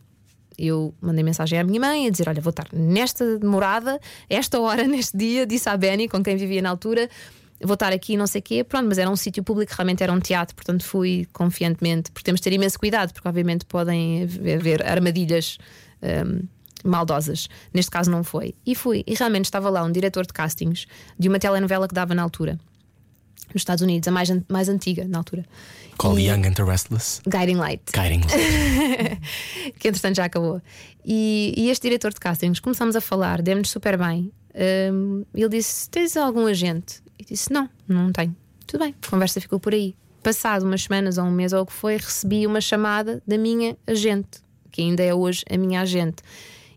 [0.58, 4.82] eu mandei mensagem à minha mãe a dizer: Olha, vou estar nesta morada, esta hora,
[4.88, 5.46] neste dia.
[5.46, 7.08] Disse à Benny, com quem vivia na altura:
[7.62, 8.64] Vou estar aqui, não sei o quê.
[8.64, 12.40] Pronto, mas era um sítio público, realmente era um teatro, portanto, fui confiantemente, porque temos
[12.40, 15.58] de ter imenso cuidado, porque obviamente podem haver armadilhas.
[16.02, 16.42] Um,
[16.84, 17.48] maldosas.
[17.72, 18.54] Neste caso não foi.
[18.66, 19.02] E fui.
[19.06, 20.86] E realmente estava lá um diretor de castings
[21.18, 22.58] de uma telenovela que dava na altura.
[23.54, 25.44] Nos Estados Unidos, a mais, an mais antiga na altura.
[25.96, 27.20] Call E- Young and the Restless.
[27.26, 27.82] Guiding Light.
[27.92, 28.20] Guiding.
[29.78, 30.60] que entretanto já acabou.
[31.04, 34.30] E, e este diretor de castings, começámos a falar, demos-nos super bem.
[34.92, 37.00] Um, ele disse: Tens algum agente?
[37.18, 38.36] E disse: Não, não tenho.
[38.66, 39.94] Tudo bem, a conversa ficou por aí.
[40.22, 43.76] Passado umas semanas ou um mês ou o que foi, recebi uma chamada da minha
[43.86, 46.16] agente, que ainda é hoje a minha agente.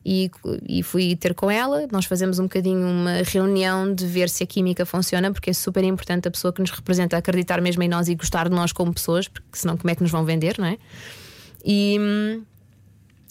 [0.03, 0.31] E,
[0.67, 1.87] e fui ter com ela.
[1.91, 5.83] Nós fazemos um bocadinho uma reunião de ver se a química funciona, porque é super
[5.83, 8.93] importante a pessoa que nos representa acreditar mesmo em nós e gostar de nós como
[8.93, 10.77] pessoas, porque senão, como é que nos vão vender, não é?
[11.63, 12.41] E, hum,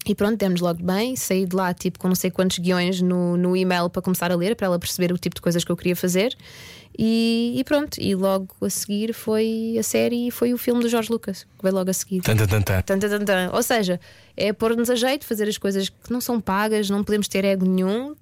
[0.06, 1.14] e pronto, demos logo bem.
[1.14, 4.36] Saí de lá, tipo, com não sei quantos guiões no, no e-mail para começar a
[4.36, 6.34] ler, para ela perceber o tipo de coisas que eu queria fazer.
[6.98, 10.88] E, e pronto, e logo a seguir foi a série e foi o filme do
[10.88, 12.20] Jorge Lucas, que veio logo a seguir.
[12.82, 13.50] Tan, tan, tan, tan.
[13.52, 14.00] Ou seja,
[14.36, 17.64] é pôr-nos a jeito, fazer as coisas que não são pagas, não podemos ter ego
[17.64, 18.14] nenhum.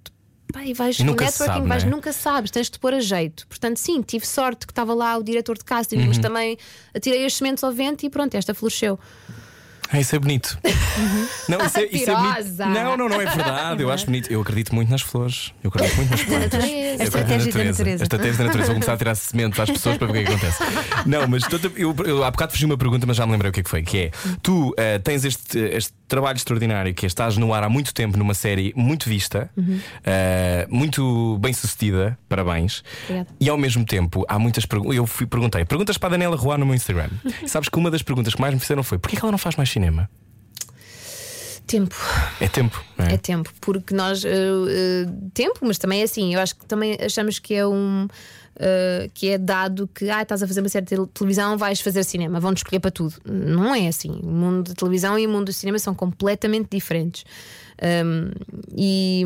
[0.64, 1.86] E vais nunca networking, sabe, vais, é?
[1.86, 3.46] nunca sabes, tens de te pôr a jeito.
[3.48, 6.06] Portanto, sim, tive sorte que estava lá o diretor de casting, Uhum.
[6.06, 6.56] mas também
[6.94, 8.98] atirei as sementes ao vento e pronto, esta floresceu.
[9.90, 10.58] Ah, isso é bonito.
[11.48, 12.56] Não, isso é, isso é bonito.
[12.58, 13.82] Não, não, não é verdade.
[13.82, 14.30] Eu acho bonito.
[14.30, 15.52] Eu acredito muito nas flores.
[15.62, 16.52] Eu acredito muito nas plantas.
[16.52, 18.02] Eu acredito A estratégia da natureza.
[18.02, 18.66] A estratégia da natureza.
[18.66, 20.62] Vou começar a tirar sementes às pessoas para ver o que é que acontece.
[21.06, 23.52] Não, mas tu- eu, eu há bocado fugi uma pergunta, mas já me lembrei o
[23.52, 23.82] que é que foi.
[23.82, 24.10] Que é:
[24.42, 28.16] tu eh, tens este, este trabalho extraordinário que é estás no ar há muito tempo
[28.18, 29.50] numa série muito vista,
[30.04, 32.18] eh, muito bem sucedida.
[32.28, 32.82] Parabéns.
[33.04, 33.28] Obrigada.
[33.40, 34.96] E ao mesmo tempo, há muitas perguntas.
[34.96, 37.08] Eu fui, perguntei perguntas para a Daniela Roa no meu Instagram.
[37.42, 39.38] E sabes que uma das perguntas que mais me fizeram foi: porquê que ela não
[39.38, 40.10] faz mais cinema?
[41.66, 41.94] Tempo.
[42.40, 43.14] É tempo, não é?
[43.14, 44.24] É tempo, porque nós.
[44.24, 46.34] eh, eh, tempo, mas também é assim.
[46.34, 48.08] Eu acho que também achamos que é um.
[48.58, 51.80] eh, que é dado que ah, estás a fazer uma série de tel- televisão, vais
[51.82, 53.16] fazer cinema, vão-te escolher para tudo.
[53.24, 54.18] Não é assim.
[54.22, 57.24] O mundo da televisão e o mundo do cinema são completamente diferentes.
[57.82, 58.30] Um,
[58.74, 59.22] e,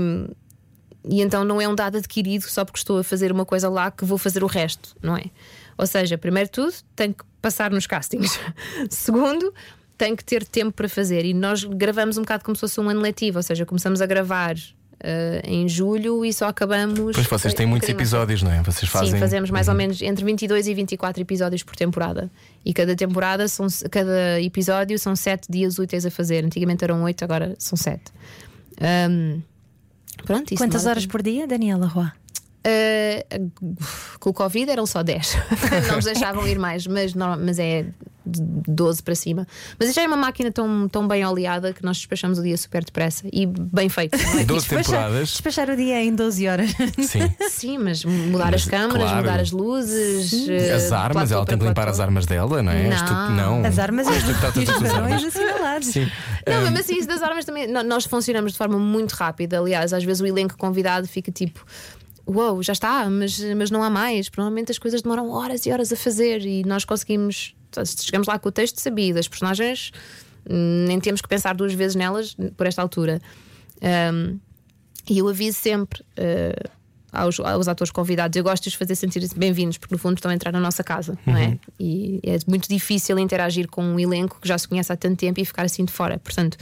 [1.08, 3.88] e então não é um dado adquirido só porque estou a fazer uma coisa lá
[3.92, 5.26] que vou fazer o resto, não é?
[5.78, 8.38] Ou seja, primeiro tudo, tenho que passar nos castings.
[8.90, 9.54] Segundo,
[9.96, 11.24] tenho que ter tempo para fazer.
[11.24, 14.06] E nós gravamos um bocado como se fosse um ano letivo, ou seja, começamos a
[14.06, 14.56] gravar
[15.04, 17.16] eh, em julho e só acabamos.
[17.16, 18.62] Pois vocês têm um muitos mais episódios, não é?
[18.62, 19.10] Vocês fazem.
[19.10, 22.30] Sim, fazemos mais ou menos entre 22 e 24 episódios por temporada.
[22.64, 26.44] E cada temporada, são, cada episódio são 7 dias úteis a fazer.
[26.44, 28.00] Antigamente eram 8, agora são 7.
[30.24, 32.12] pronto, isso Quantas demora horas por dia, Daniela Roa?
[32.64, 33.50] Uh,
[34.20, 35.36] com o Covid eram só 10.
[35.88, 37.86] não nos deixavam ir mais, mas, não, mas é
[38.24, 39.46] 12 para cima.
[39.78, 42.56] Mas isto já é uma máquina tão, tão bem oleada que nós despachamos o dia
[42.56, 44.14] super depressa e bem feito.
[44.14, 44.44] é?
[44.44, 45.28] 12 temporadas.
[45.30, 46.70] Despachar o dia em 12 horas.
[46.98, 47.20] Sim.
[47.50, 49.16] Sim, mas mudar Mas, as câmaras, claro.
[49.18, 52.88] mudar as luzes, uh, As armas, ela tem que limpar as armas dela, não é?
[52.90, 53.60] Tu- Não.
[53.60, 53.64] não.
[53.68, 55.86] As armas e os assinalados.
[55.88, 56.08] Sim.
[56.46, 57.66] Não, mas assim, isso das armas também.
[57.66, 59.58] no- Nós funcionamos de forma muito rápida.
[59.58, 61.64] Aliás, às vezes o elenco convidado fica tipo.
[62.26, 64.28] Uou, já está, mas, mas não há mais.
[64.28, 67.54] Provavelmente as coisas demoram horas e horas a fazer e nós conseguimos.
[67.98, 69.92] Chegamos lá com o texto sabido, as personagens
[70.48, 73.20] hum, nem temos que pensar duas vezes nelas por esta altura.
[73.82, 74.38] Um,
[75.08, 76.70] e eu aviso sempre uh,
[77.12, 80.30] aos, aos atores convidados, eu gosto de os fazer sentir-se bem-vindos, porque no fundo estão
[80.30, 81.58] a entrar na nossa casa, não é?
[81.78, 85.38] E é muito difícil interagir com um elenco que já se conhece há tanto tempo
[85.38, 86.18] e ficar assim de fora.
[86.18, 86.56] Portanto,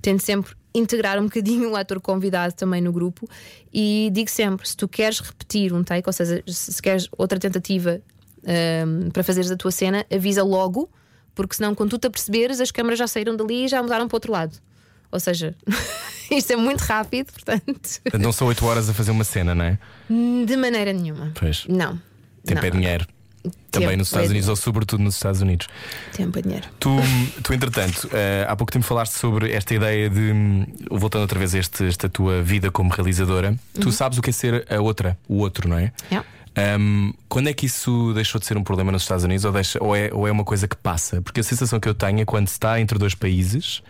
[0.00, 3.28] tento sempre integrar um bocadinho o ator convidado também no grupo
[3.72, 7.38] e digo sempre: se tu queres repetir um take, ou seja, se se queres outra
[7.38, 8.00] tentativa
[8.44, 10.90] um, para fazeres a tua cena, avisa logo,
[11.34, 14.14] porque senão, quando tu te aperceberes, as câmaras já saíram dali e já mudaram para
[14.14, 14.56] o outro lado.
[15.10, 15.54] Ou seja,
[16.30, 19.78] isto é muito rápido, portanto, Não são 8 horas a fazer uma cena, não é?
[20.08, 21.32] de maneira nenhuma.
[21.34, 21.66] Pois.
[21.68, 22.00] Não.
[22.44, 23.06] Tempo não, é dinheiro.
[23.70, 25.66] Também nos Estados é Unidos, ou sobretudo nos Estados Unidos.
[26.12, 26.68] Tempo é dinheiro.
[26.78, 26.90] Tu,
[27.42, 30.32] tu entretanto, eh, há pouco tempo falaste sobre esta ideia de.
[30.88, 34.32] Voltando outra vez a este, esta tua vida como realizadora, tu sabes o que é
[34.32, 35.92] ser a outra, o outro, não é?
[36.10, 36.28] Yeah.
[36.78, 39.82] Hum, quando é que isso deixou de ser um problema nos Estados Unidos ou, deixa-
[39.82, 41.22] ou é, ou é uma coisa que passa?
[41.22, 43.82] Porque a sensação que eu tenho é quando se está entre dois países,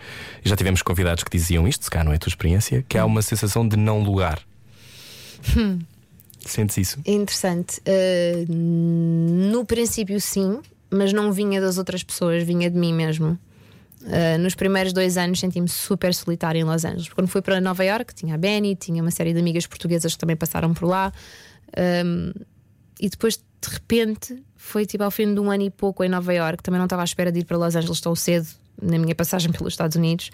[0.45, 2.97] e já tivemos convidados que diziam isto, se cá não é a tua experiência, que
[2.97, 4.41] há uma sensação de não lugar.
[6.39, 7.01] Sentes isso?
[7.05, 7.81] É interessante.
[7.81, 13.39] Uh, no princípio, sim, mas não vinha das outras pessoas, vinha de mim mesmo.
[14.03, 17.09] Uh, nos primeiros dois anos senti-me super solitária em Los Angeles.
[17.09, 20.19] Quando fui para Nova York, tinha a Benny, tinha uma série de amigas portuguesas que
[20.19, 21.13] também passaram por lá.
[22.05, 22.33] Um,
[23.01, 26.33] e depois, de repente, foi tipo ao fim de um ano e pouco em Nova
[26.33, 26.63] York.
[26.63, 28.47] Também não estava à espera de ir para Los Angeles tão cedo
[28.81, 30.31] na minha passagem pelos Estados Unidos.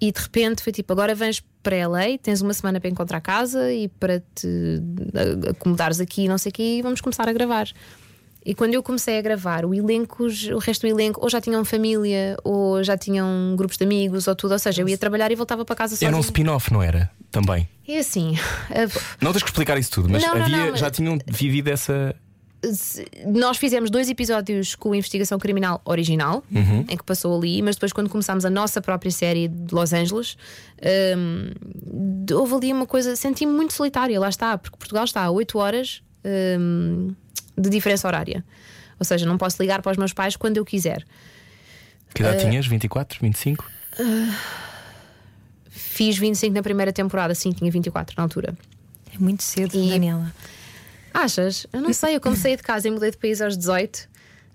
[0.00, 3.70] E de repente foi tipo: agora vens para LA, tens uma semana para encontrar casa
[3.72, 4.48] e para te
[5.46, 7.68] a- acomodares aqui, não sei o quê, e vamos começar a gravar.
[8.44, 11.62] E quando eu comecei a gravar, o elenco, o resto do elenco, ou já tinham
[11.64, 14.52] família, ou já tinham grupos de amigos, ou tudo.
[14.52, 16.08] Ou seja, eu ia trabalhar e voltava para casa sozinha.
[16.08, 17.10] Era um spin-off, não era?
[17.30, 17.68] Também.
[17.86, 18.36] E assim,
[19.20, 21.68] Não tens que explicar isso tudo, mas Não, não, havia, não, mas- já tinham vivido
[21.68, 22.14] essa.
[23.26, 26.80] nós fizemos dois episódios com a investigação criminal original, Uhum.
[26.88, 30.36] em que passou ali, mas depois, quando começámos a nossa própria série de Los Angeles,
[31.16, 31.50] hum,
[32.34, 33.14] houve ali uma coisa.
[33.16, 36.02] Senti-me muito solitária, lá está, porque Portugal está a 8 horas
[36.58, 37.14] hum,
[37.60, 38.44] de diferença horária.
[38.98, 41.04] Ou seja, não posso ligar para os meus pais quando eu quiser.
[42.14, 42.66] Que idade tinhas?
[42.66, 43.70] 24, 25?
[45.70, 48.56] Fiz 25 na primeira temporada, sim, tinha 24 na altura.
[49.14, 50.32] É muito cedo, E- Daniela.
[51.12, 51.66] Achas?
[51.72, 54.08] Eu não sei, eu comecei de casa e mudei de país aos 18.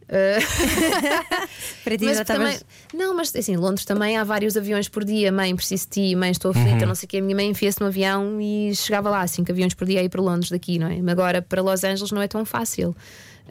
[1.84, 2.60] Para ti Mas já também,
[2.94, 5.32] não, mas assim, Londres também há vários aviões por dia.
[5.32, 7.18] Mãe, preciso de ti, mãe, estou aflita, não sei o que.
[7.18, 10.10] A minha mãe enfia-se no avião e chegava lá, cinco aviões por dia a ir
[10.10, 11.02] para Londres daqui, não é?
[11.02, 12.94] Mas Agora para Los Angeles não é tão fácil.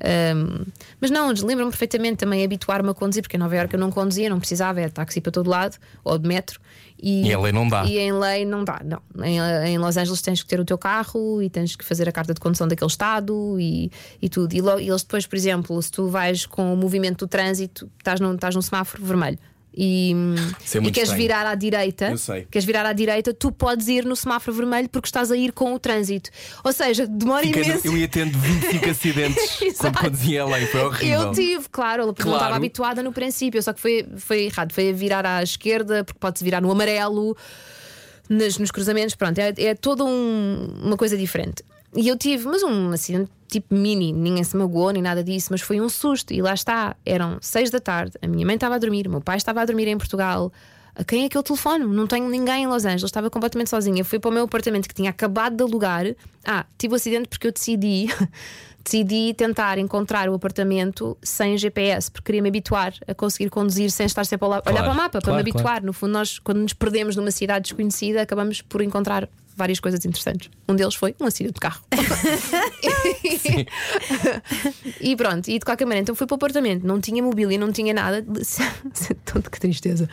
[0.02, 0.66] Ahm,
[1.00, 4.28] mas não, lembro-me perfeitamente também habituar-me a conduzir, porque em Nova Iorque eu não conduzia,
[4.28, 6.60] não precisava, era táxi para todo lado, ou de metro.
[7.06, 7.84] E, E em lei não dá.
[7.84, 9.00] E em lei não dá, não.
[9.22, 9.38] Em,
[9.68, 12.32] em Los Angeles tens que ter o teu carro e tens que fazer a carta
[12.32, 13.90] de condução daquele estado e,
[14.22, 14.54] e tudo.
[14.54, 17.90] E, lo- e eles depois, por exemplo, se tu vais com o movimento do trânsito,
[17.98, 19.38] estás num, estás num semáforo vermelho.
[19.76, 21.16] E, é e queres estranho.
[21.16, 22.46] virar à direita, Eu sei.
[22.50, 25.74] queres virar à direita, tu podes ir no semáforo vermelho porque estás a ir com
[25.74, 26.30] o trânsito.
[26.62, 27.86] Ou seja, demora Fiquei no- imenso.
[27.86, 31.22] eu ia tendo 25 acidentes quando conduzia a lei, foi horrível.
[31.22, 32.34] Eu tive, claro, não Claro.
[32.36, 34.72] estava habituada no princípio, só que foi, foi errado.
[34.72, 37.36] Foi a virar à esquerda, porque pode-se virar no amarelo,
[38.28, 41.62] nos, nos cruzamentos, pronto, é, é toda um- uma coisa diferente.
[41.96, 45.60] E eu tive, mas um acidente tipo mini, ninguém se magoou nem nada disso, mas
[45.60, 46.32] foi um susto.
[46.32, 49.20] E lá está, eram seis da tarde, a minha mãe estava a dormir, o meu
[49.20, 50.52] pai estava a dormir em Portugal.
[50.96, 51.88] A quem é que eu telefono?
[51.88, 54.00] Não tenho ninguém em Los Angeles, estava completamente sozinha.
[54.00, 56.04] Eu fui para o meu apartamento que tinha acabado de alugar.
[56.44, 58.06] Ah, tive o acidente porque eu decidi
[58.84, 64.04] decidi tentar encontrar o apartamento sem GPS, porque queria me habituar a conseguir conduzir sem
[64.04, 65.82] estar sempre a olhar Claro, para o mapa, para claro, me habituar.
[65.82, 70.50] No fundo, nós, quando nos perdemos numa cidade desconhecida, acabamos por encontrar várias coisas interessantes.
[70.68, 71.82] Um deles foi um acidente de carro.
[75.00, 77.72] e pronto, e de qualquer maneira, então fui para o apartamento, não tinha mobília, não
[77.72, 78.24] tinha nada.
[79.24, 80.08] Tanto que tristeza.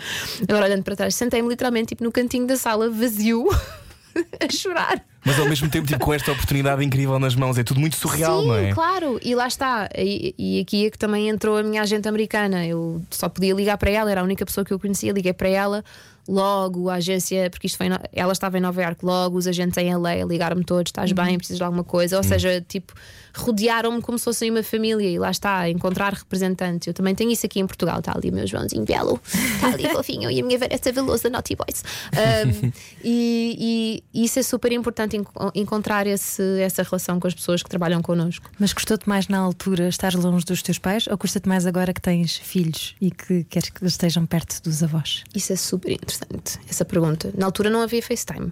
[0.47, 3.47] Agora olhando para trás, sentei-me literalmente tipo, no cantinho da sala, vazio,
[4.39, 5.03] a chorar.
[5.23, 8.41] Mas ao mesmo tempo, tipo, com esta oportunidade incrível nas mãos, é tudo muito surreal,
[8.41, 8.73] Sim, não é?
[8.73, 9.87] claro, e lá está.
[9.95, 12.65] E, e aqui é que também entrou a minha agente americana.
[12.65, 15.11] Eu só podia ligar para ela, era a única pessoa que eu conhecia.
[15.11, 15.85] Liguei para ela,
[16.27, 17.87] logo a agência, porque isto foi.
[18.13, 21.57] Ela estava em Nova Iorque, logo os agentes em LA ligaram-me todos: estás bem, precisas
[21.57, 22.17] de alguma coisa.
[22.17, 22.93] Ou seja, tipo,
[23.35, 25.09] rodearam-me como se fossem uma família.
[25.09, 26.87] E lá está, encontrar representantes.
[26.87, 27.99] Eu também tenho isso aqui em Portugal.
[27.99, 29.19] Está ali o meu Joãozinho Belo,
[29.55, 31.83] está ali fofinho, e a minha Vanessa Veloso da Naughty Boys.
[32.13, 32.71] Um,
[33.03, 37.69] e, e isso é super importante enco- encontrar esse, essa relação com as pessoas que
[37.69, 38.49] trabalham connosco.
[38.59, 42.01] Mas custou-te mais na altura estar longe dos teus pais ou custa-te mais agora que
[42.01, 45.23] tens filhos e que queres que eles estejam perto dos avós?
[45.33, 47.31] Isso é super interessante, essa pergunta.
[47.37, 48.51] Na altura não havia FaceTime.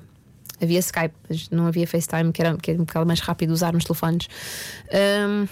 [0.61, 3.73] Havia Skype, mas não havia FaceTime, que era, que era um bocado mais rápido usar
[3.73, 4.27] nos telefones.
[4.91, 5.47] Ahm,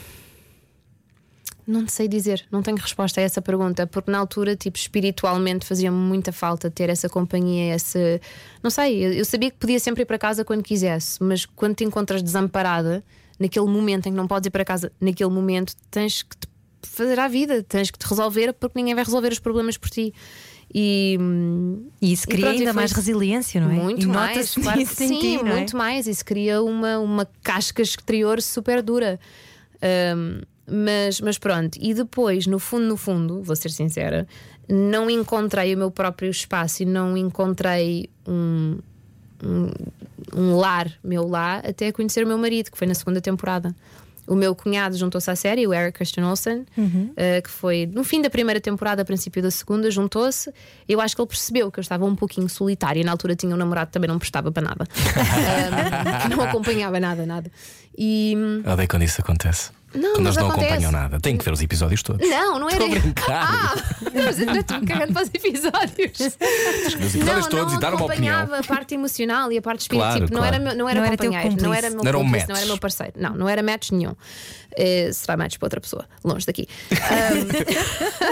[1.67, 5.91] não sei dizer, não tenho resposta a essa pergunta, porque na altura, tipo, espiritualmente fazia
[5.91, 8.21] muita falta ter essa companhia, esse.
[8.63, 11.75] Não sei, eu, eu sabia que podia sempre ir para casa quando quisesse, mas quando
[11.75, 13.03] te encontras desamparada,
[13.37, 16.47] naquele momento em que não podes ir para casa, naquele momento tens que te
[16.83, 20.13] fazer a vida, tens que te resolver, porque ninguém vai resolver os problemas por ti.
[20.79, 21.17] E,
[21.99, 23.73] E isso E cria pronto, e ainda foi mais resiliência, não é?
[23.73, 25.43] muito e mais, claro que sim, ti, é?
[25.43, 26.05] muito mais.
[26.05, 29.19] Isso cria uma, uma casca exterior super dura.
[29.81, 34.27] Ahm, mas, mas pronto, e depois, no fundo, no fundo, vou ser sincera,
[34.69, 38.77] não encontrei o meu próprio espaço e não encontrei um,
[39.43, 39.71] um,
[40.35, 43.73] um lar, meu lá, até conhecer o meu marido, que foi na segunda temporada.
[44.27, 46.65] O meu cunhado juntou-se à série, o Eric Christian Olsen,
[47.15, 50.51] eh, que foi no fim da primeira temporada, a princípio da segunda, juntou-se.
[50.87, 53.03] Eu acho que ele percebeu que eu estava um pouquinho solitária.
[53.03, 56.99] Na altura tinha um namorado que também não prestava para nada, Ahm, que não acompanhava
[56.99, 57.51] nada, nada.
[57.97, 59.71] E Eu odeio quando isso acontece.
[59.97, 60.65] Não, eles não acontece.
[60.73, 61.19] acompanham nada.
[61.19, 62.27] Tem que ver os episódios todos.
[62.29, 62.83] não, não era.
[62.83, 63.47] Estou a brincar.
[63.49, 63.75] Ah,
[64.13, 66.19] mas eu estou cagando para os episódios.
[66.19, 68.35] Os episódios todos não e dar uma opinião.
[68.39, 70.05] acompanhava a parte emocional e a parte espírita.
[70.07, 70.55] Claro, tipo, não, claro.
[70.55, 71.77] era, não era Não era teu companheiro, não cúmplice.
[71.85, 72.49] era meu Não era um cúmplice, match.
[72.49, 73.13] não era meu parceiro.
[73.17, 74.15] Não, não era match nenhum.
[74.79, 76.67] Eh, será match para outra pessoa, longe daqui.
[76.91, 77.47] Ahm,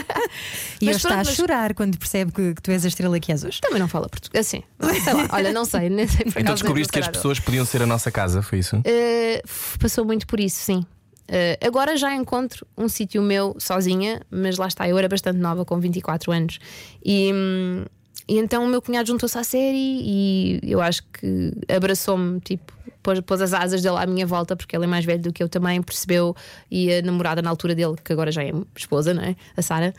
[0.82, 3.20] E ele Mas está a mas- chorar quando percebe que, que tu és a estrela
[3.20, 3.62] que és hoje.
[3.62, 4.46] também não fala português.
[4.46, 4.62] Assim,
[5.04, 7.82] sei lá, olha, não sei, nem sei por Então descobriste que as pessoas podiam ser
[7.82, 8.76] a nossa casa, foi isso?
[8.78, 10.86] Uh, passou muito por isso, sim.
[11.30, 15.66] Uh, agora já encontro um sítio meu sozinha, mas lá está, eu era bastante nova,
[15.66, 16.60] com 24 anos.
[17.04, 17.86] E, hum,
[18.28, 23.20] e então o meu cunhado juntou-se à série e eu acho que abraçou-me, tipo, pôs,
[23.22, 25.50] pôs as asas dele à minha volta, porque ele é mais velho do que eu
[25.50, 26.36] também, percebeu.
[26.70, 29.36] E a namorada na altura dele, que agora já é esposa, não é?
[29.56, 29.94] A Sara.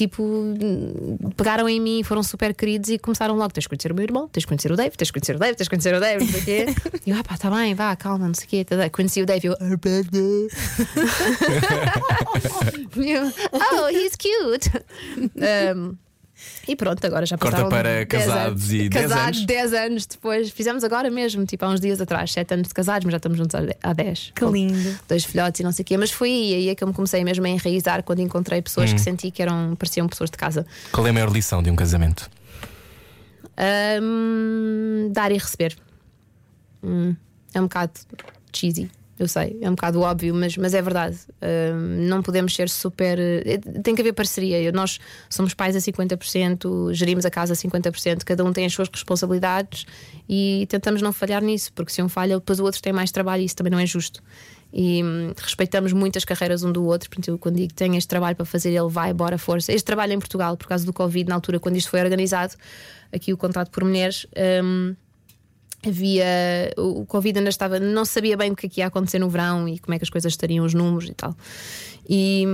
[0.00, 0.54] Tipo,
[1.36, 4.26] pegaram em mim, foram super queridos e começaram logo: tens de conhecer o meu irmão,
[4.28, 6.24] tens de conhecer o Dave, tens de conhecer o Dave, tens de conhecer o Dave,
[6.24, 6.66] não sei o quê.
[7.06, 8.64] E eu, ah pá, tá bem, vá, calma, não sei o quê.
[8.64, 8.88] tá.
[8.88, 9.76] Conheci o Dave e eu, "Ah,
[12.96, 14.70] E eu, oh, he's cute.
[15.76, 15.96] Um,
[16.68, 18.72] e pronto, agora já Corta passaram para 10 casados anos.
[18.72, 19.46] e 10 casados, anos.
[19.46, 20.50] 10 anos depois.
[20.50, 23.38] Fizemos agora mesmo, tipo há uns dias atrás, 7 anos de casados, mas já estamos
[23.38, 24.32] juntos há de- há 10.
[24.34, 24.98] Que lindo.
[25.08, 25.96] Dois filhotes e não sei o quê.
[25.96, 28.94] Mas foi aí, é que eu me comecei mesmo a enraizar quando encontrei pessoas Hum.
[28.94, 30.66] que senti que eram, pareciam pessoas de casa.
[30.92, 32.30] Qual é a maior lição de um casamento?
[34.02, 35.76] Hum, dar e receber.
[36.82, 37.14] Hum,
[37.52, 37.92] é um bocado
[38.52, 38.90] cheesy,
[39.20, 41.16] eu sei, é um bocado óbvio, mas, mas é verdade.
[41.42, 43.18] Hum, não podemos ser super.
[43.18, 44.60] eh, Tem que haver parceria.
[44.60, 48.72] Eu- Nós somos pais a 50%, gerimos a casa a 50%, cada um tem as
[48.72, 49.84] suas responsabilidades
[50.28, 53.42] e tentamos não falhar nisso, porque se um falha, depois o outro tem mais trabalho
[53.42, 54.22] e isso também não é justo.
[54.72, 57.10] E hum, respeitamos muito as carreiras um do outro.
[57.10, 59.72] Portanto, eu, quando digo que tenho este trabalho para fazer, ele vai, bora, força.
[59.72, 62.54] Este trabalho em Portugal, por causa do Covid, na altura, quando isto foi organizado,
[63.12, 64.26] aqui o contrato por mulheres.
[64.64, 64.94] hum,
[65.86, 66.24] havia
[66.76, 69.68] o Covid ainda estava, não sabia bem o que é que ia acontecer no verão
[69.68, 71.34] e como é que as coisas estariam, os números e tal.
[72.12, 72.44] E,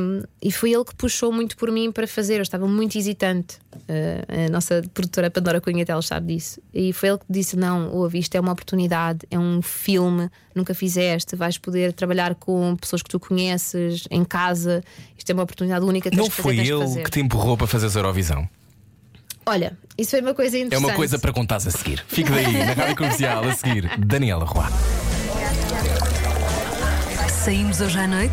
[0.42, 2.36] e foi ele que puxou muito por mim para fazer.
[2.36, 3.56] Eu estava muito hesitante.
[3.74, 6.60] Uh, a nossa produtora Pandora Cunha Teles sabe disso.
[6.74, 10.74] E foi ele que disse: Não, ouve, isto é uma oportunidade, é um filme, nunca
[10.74, 14.84] fizeste, vais poder trabalhar com pessoas que tu conheces em casa.
[15.16, 16.10] Isto é uma oportunidade única.
[16.12, 18.46] Não foi ele fazer." que te empurrou para fazer a Eurovisão.
[19.48, 20.88] Olha, isso foi uma coisa É interessante.
[20.88, 22.04] uma coisa para contares a seguir.
[22.08, 23.90] Fique daí, na rádio comercial, a seguir.
[23.98, 24.68] Daniela Roa.
[27.28, 28.32] Saímos hoje à noite?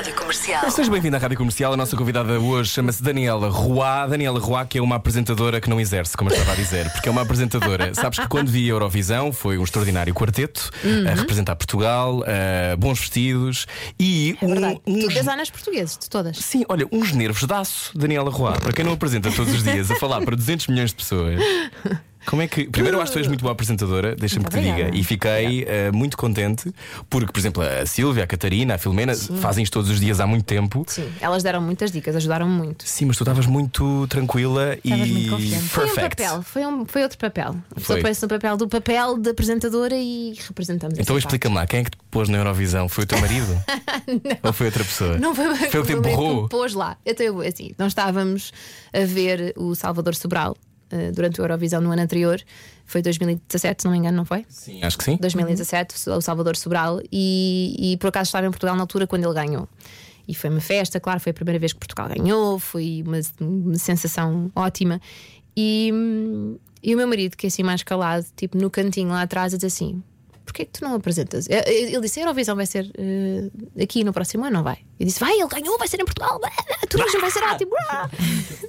[0.00, 0.70] Rádio Comercial.
[0.70, 1.74] Seja bem-vindo à Rádio Comercial.
[1.74, 4.06] A nossa convidada hoje chama-se Daniela Roa.
[4.06, 7.06] Daniela Roa, que é uma apresentadora que não exerce, como eu estava a dizer, porque
[7.06, 7.92] é uma apresentadora.
[7.92, 10.70] Sabes que quando vi a Eurovisão foi um extraordinário quarteto
[11.06, 13.66] a representar Portugal, eh, bons vestidos
[13.98, 14.80] e um, É Verdade.
[14.86, 16.38] uns- Tu designas portugueses, de todas.
[16.38, 18.52] Sim, olha, uns nervos de aço, Daniela Roa.
[18.52, 21.38] Para quem não apresenta todos os dias a falar para 200 milhões de pessoas.
[22.26, 22.64] Como é que.
[22.68, 24.90] Primeiro, eu acho que tu és muito boa apresentadora, deixa-me que te diga.
[24.94, 26.72] E fiquei eh, muito contente
[27.08, 30.26] porque, por exemplo, a Silvia, a Catarina, a Filomena fazem isto todos os dias há
[30.26, 30.84] muito tempo.
[30.86, 32.84] Sim, elas deram muitas dicas, ajudaram-me muito.
[32.86, 35.12] Sim, mas tu estavas muito tranquila Estavas e.
[35.12, 35.64] muito confiante.
[35.64, 36.16] Foi um Perfect.
[36.22, 37.56] papel, foi, um, foi outro papel.
[37.70, 38.02] A pessoa Foi.
[38.02, 41.84] põe-se no papel do papel de apresentadora e representamos Então essa explica-me lá, quem é
[41.84, 42.88] que te pôs na Eurovisão?
[42.88, 43.46] Foi o teu marido?
[44.42, 45.18] Ou foi outra pessoa?
[45.18, 46.42] Não foi, Foi o que te meu marido empurrou?
[46.42, 46.96] me pôs lá.
[47.04, 48.52] Então, eu, assim, nós estávamos
[48.92, 50.56] a ver o Salvador Sobral
[50.90, 52.40] eh, durante o Eurovisão no ano anterior.
[52.84, 54.44] Foi 2017, se não me engano, não foi?
[54.48, 55.16] Sim, acho que sim.
[55.20, 59.34] 2017, o Salvador Sobral, e, e por acaso estava em Portugal na altura quando ele
[59.34, 59.68] ganhou.
[60.26, 63.76] E foi uma festa, claro, foi a primeira vez que Portugal ganhou, foi uma, uma
[63.76, 65.00] sensação ótima.
[65.56, 65.92] E,
[66.82, 69.64] e o meu marido, que é assim mais calado, tipo no cantinho lá atrás, diz
[69.64, 70.02] assim:
[70.44, 71.48] Porquê que tu não apresentas?
[71.48, 74.78] Eh, eh, Ele disse: A Eurovisão vai ser eh, aqui no próximo ano, não vai?
[74.98, 76.40] Eu disse: Vai, ele ganhou, vai ser em Portugal,
[76.82, 77.72] a turismo vai ser ótimo.
[77.88, 78.08] ah."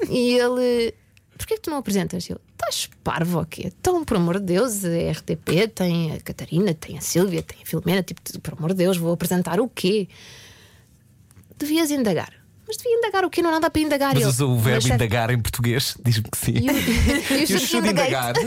[0.10, 0.94] e ele:
[1.42, 2.30] Porquê que tu não apresentas?
[2.30, 3.72] Eu: Estás parvo ou quê?
[3.80, 7.66] Então, por amor de Deus, a RTP tem a Catarina, tem a Sílvia, tem a
[7.66, 10.08] Filomena, tipo, por amor de Deus, vou apresentar o quê?
[11.58, 12.34] Devias indagar.
[12.68, 13.42] Mas devia indagar o quê?
[13.42, 14.14] Não há nada para indagar.
[14.14, 16.54] Mas usa o verbo "Mas certo." indagar em português, diz-me que sim.
[17.32, 18.40] Eu should should indagate.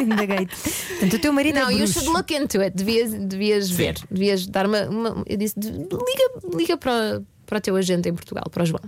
[0.00, 0.46] indagar.
[0.46, 1.92] Portanto, o teu marido Não, é you bruxo.
[2.00, 2.74] should look into it.
[2.76, 3.96] Devias, devias ver.
[4.10, 4.88] Devias dar uma.
[4.88, 8.66] uma- eu disse: "De- liga, liga para, para o teu agente em Portugal, para o
[8.66, 8.80] João.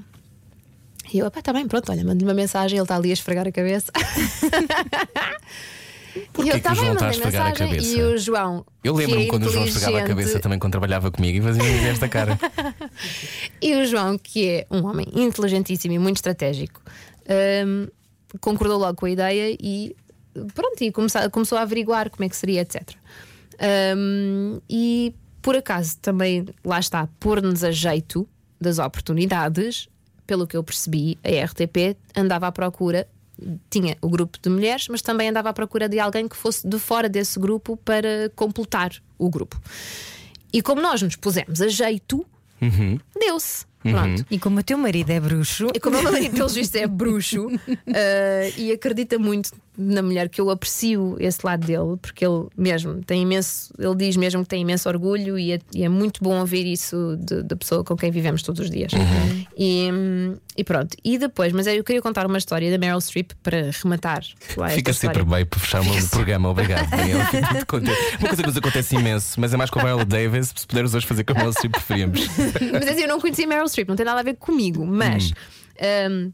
[1.12, 3.52] E eu, está bem, pronto, olha, mando-lhe uma mensagem, ele está ali a esfregar a
[3.52, 3.90] cabeça.
[6.32, 7.98] Porquê e eu, que "Tá mandei a mensagem." cabeça?
[7.98, 8.66] E o João.
[8.82, 11.62] Eu lembro-me é quando o João esfregava a cabeça também quando trabalhava comigo e fazia
[11.88, 12.38] esta cara.
[13.60, 16.80] E o João, que é um homem inteligentíssimo e muito estratégico,
[17.66, 17.86] hum,
[18.40, 19.94] concordou logo com a ideia e
[20.54, 22.90] pronto, e começou, começou a averiguar como é que seria, etc.
[23.96, 28.28] Hum, e por acaso também, lá está, pôr-nos a jeito
[28.60, 29.88] das oportunidades,
[30.30, 33.04] pelo que eu percebi, a RTP andava à procura.
[33.68, 36.78] Tinha o grupo de mulheres, mas também andava à procura de alguém que fosse de
[36.78, 39.60] fora desse grupo para completar o grupo.
[40.52, 42.24] E como nós nos pusemos a jeito,
[43.18, 43.66] deu-se.
[43.82, 44.24] Pronto.
[44.30, 46.86] E como o teu marido é bruxo, E como o meu marido, pelos vistos, é
[46.86, 47.48] bruxo
[47.92, 53.02] eh, e acredita muito na mulher, que eu aprecio esse lado dele, porque ele mesmo
[53.04, 56.38] tem imenso, ele diz mesmo que tem imenso orgulho e é, e é muito bom
[56.38, 58.92] ouvir isso da pessoa com quem vivemos todos os dias.
[59.56, 60.96] E, hum, e pronto.
[61.04, 64.22] E depois, mas eu queria contar uma história da Meryl Streep para rematar
[64.74, 66.50] Fica sempre bem para fechar o programa.
[66.50, 66.88] Obrigado.
[66.92, 70.52] Uma coisa que nos acontece imenso, mas é mais com a Viola Davis.
[70.54, 72.20] Se puderes hoje fazer com a Meryl Streep, preferimos.
[72.72, 75.32] mas assim, eu não conhecia Meryl Streep, não tem nada a ver comigo, mas
[76.10, 76.32] hum,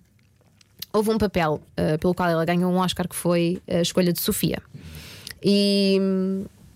[0.97, 4.21] houve um papel uh, pelo qual ela ganhou um Oscar que foi a escolha de
[4.21, 4.63] Sofia.
[5.43, 6.01] E,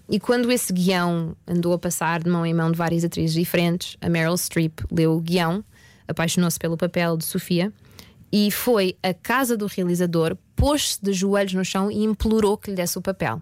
[0.08, 3.96] e quando esse guião andou a passar de mão em mão de várias atrizes diferentes,
[4.00, 5.64] a Meryl Streep leu o guião,
[6.06, 7.72] apaixonou-se pelo papel de Sofia
[8.30, 12.76] e foi à casa do realizador, pôs-se de joelhos no chão e implorou que lhe
[12.76, 13.40] desse o papel.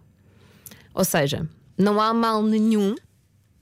[0.95, 2.95] Ou seja, não há mal nenhum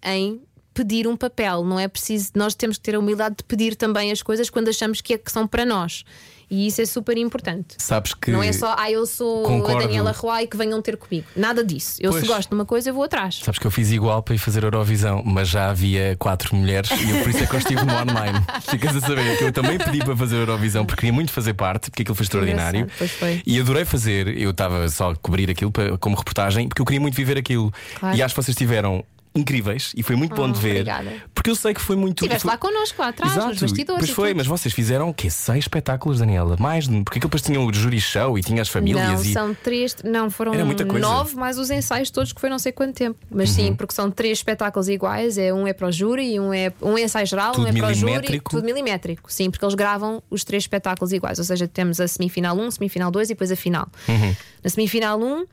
[0.05, 0.41] em
[0.73, 2.33] pedir um papel, não é preciso.
[2.35, 5.19] Nós temos que ter a humildade de pedir também as coisas quando achamos que, é,
[5.19, 6.05] que são para nós.
[6.49, 7.74] E isso é super importante.
[7.78, 8.30] Sabes que.
[8.30, 9.78] Não é só, ah, eu sou Concordo.
[9.78, 11.26] a Daniela Roy e que venham ter comigo.
[11.34, 11.99] Nada disso.
[12.01, 12.22] Eu, Pois.
[12.22, 13.40] se gosto de uma coisa, eu vou atrás.
[13.42, 17.11] Sabes que eu fiz igual para ir fazer Eurovisão, mas já havia quatro mulheres e
[17.11, 18.38] eu, por isso é que eu estive no online.
[18.70, 21.90] Ficas a saber que eu também pedi para fazer Eurovisão porque queria muito fazer parte,
[21.90, 22.86] porque aquilo foi extraordinário.
[22.97, 23.42] Pois foi.
[23.44, 24.28] E adorei fazer.
[24.38, 27.72] Eu estava só a cobrir aquilo para- como reportagem porque eu queria muito viver aquilo.
[27.99, 28.16] Claro.
[28.16, 29.05] E acho que vocês tiveram
[29.39, 30.70] incríveis e foi muito bom de ver.
[30.72, 31.12] obrigada.
[31.34, 32.24] Porque eu sei que foi muito.
[32.24, 33.49] Estiveste foi- lá connosco, lá atrás, Exato.
[33.51, 34.01] nos bastidores.
[34.01, 34.37] Pois e foi, tudo.
[34.39, 35.30] mas vocês fizeram o quê?
[35.30, 36.57] Seis espetáculos, Daniela?
[36.59, 37.03] Mais de.
[37.03, 39.32] Porque depois tinha o jury show e tinha as famílias Não, e.
[39.32, 40.53] são três, não, foram
[40.99, 43.18] nove mais os ensaios todos que foi não sei quanto tempo.
[43.30, 43.55] Mas Uhum.
[43.55, 46.97] sim, porque são três espetáculos iguais, é um é para o júri um é um
[46.99, 48.51] é ensaio geral, Tudo um é para o júri, milimétrico?
[48.51, 49.32] tudo milimétrico.
[49.32, 53.11] Sim, porque eles gravam os três espetáculos iguais, ou seja, temos a semifinal 1, semifinal
[53.11, 53.89] 2 e depois a final.
[54.09, 54.34] Uhum.
[54.64, 55.47] Na semifinal 1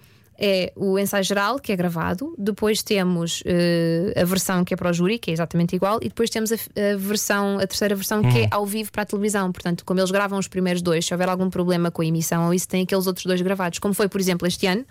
[0.45, 4.89] é o ensaio geral, que é gravado, depois temos eh, a versão que é para
[4.89, 8.21] o júri, que é exatamente igual, e depois temos a, a versão, a terceira versão,
[8.21, 8.43] que Uhum.
[8.43, 9.51] é ao vivo para a televisão.
[9.53, 12.53] Portanto, como eles gravam os primeiros dois, se houver algum problema com a emissão ou
[12.53, 13.79] isso, tem aqueles outros dois gravados.
[13.79, 14.83] Como foi, por exemplo, este ano,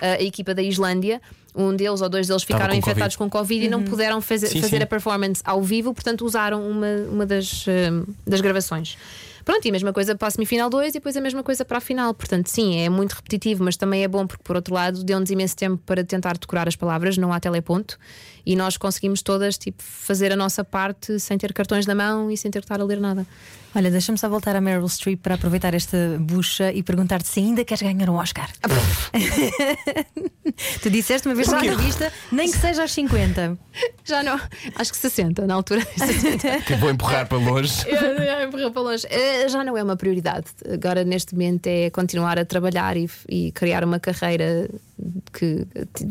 [0.00, 1.20] a, a equipa da Islândia,
[1.54, 4.60] um deles ou dois deles ficaram com infectados com Covid e não puderam fazer, Sim,
[4.60, 4.82] fazer sim.
[4.82, 7.90] a performance ao vivo, portanto, usaram uma, uma das, eh,
[8.26, 8.98] das gravações.
[9.46, 11.78] Pronto, e a mesma coisa para a semifinal 2 e depois a mesma coisa para
[11.78, 12.12] a final.
[12.12, 15.54] Portanto, sim, é muito repetitivo, mas também é bom porque, por outro lado, deu-nos imenso
[15.54, 17.96] tempo para tentar decorar as palavras, não há teleponto,
[18.46, 22.36] e nós conseguimos todas tipo, fazer a nossa parte sem ter cartões na mão e
[22.36, 23.26] sem ter que estar a ler nada.
[23.74, 27.62] Olha, deixa-me só voltar a Meryl Streep para aproveitar esta bucha e perguntar-te se ainda
[27.62, 28.48] queres ganhar um Oscar.
[30.80, 33.58] tu disseste uma vez na entrevista, nem que seja aos 50.
[34.02, 34.40] Já não,
[34.76, 35.86] acho que 60 na altura.
[36.66, 37.84] Que vou empurrar para longe.
[38.46, 39.06] Empurrou para longe.
[39.10, 40.46] Eh, Já não é uma prioridade.
[40.72, 44.70] Agora, neste momento, é continuar a trabalhar e, e criar uma carreira
[45.32, 45.66] que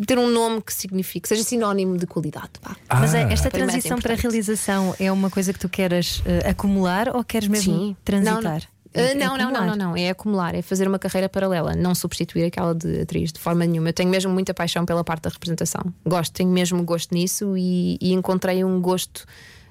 [0.05, 2.51] ter um nome que signifique, que seja sinónimo de qualidade.
[2.61, 2.75] pá.
[2.89, 6.49] Mas é, esta é transição para a realização é uma coisa que tu queres eh,
[6.49, 7.95] acumular ou queres mesmo Sim.
[8.03, 8.41] transitar?
[8.41, 8.57] Não, não.
[8.57, 8.65] É-
[8.97, 11.93] Ah, é não, não, não, não, não, é acumular, é fazer uma carreira paralela, não
[11.93, 13.89] substituir aquela de atriz de forma nenhuma.
[13.89, 15.81] Eu tenho mesmo muita paixão pela parte da representação.
[16.05, 19.25] Gosto, tenho mesmo gosto nisso e, e encontrei um gosto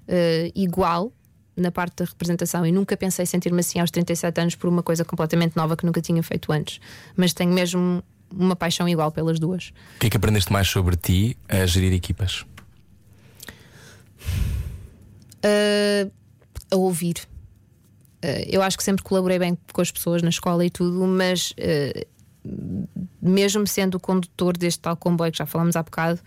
[0.07, 1.11] eh, igual
[1.57, 5.05] na parte da representação e nunca pensei sentir-me assim aos 37 anos por uma coisa
[5.05, 6.79] completamente nova que nunca tinha feito antes.
[7.17, 8.03] Mas tenho mesmo
[8.37, 9.72] uma paixão igual pelas duas.
[9.97, 12.45] O que é que aprendeste mais sobre ti a gerir equipas?
[15.45, 16.11] Uh,
[16.70, 17.16] a ouvir.
[18.24, 21.53] Uh, eu acho que sempre colaborei bem com as pessoas na escola e tudo, mas
[21.53, 22.07] uh,
[23.20, 26.20] mesmo sendo o condutor deste tal comboio que já falámos há bocado,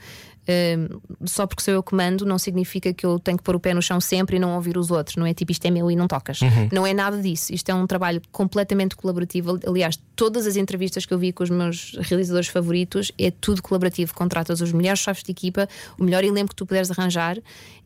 [0.48, 3.60] uh, só porque sou eu que mando, não significa que eu tenho que pôr o
[3.60, 5.16] pé no chão sempre e não ouvir os outros.
[5.16, 6.40] Não é tipo isto é meu e não tocas.
[6.72, 7.54] Não é nada disso.
[7.54, 9.60] Isto é um trabalho completamente colaborativo.
[9.66, 14.14] Aliás, todas as entrevistas que eu vi com os meus realizadores favoritos é tudo colaborativo.
[14.14, 15.68] Contratas os melhores chefes de equipa,
[16.00, 17.38] o melhor elenco que tu puderes arranjar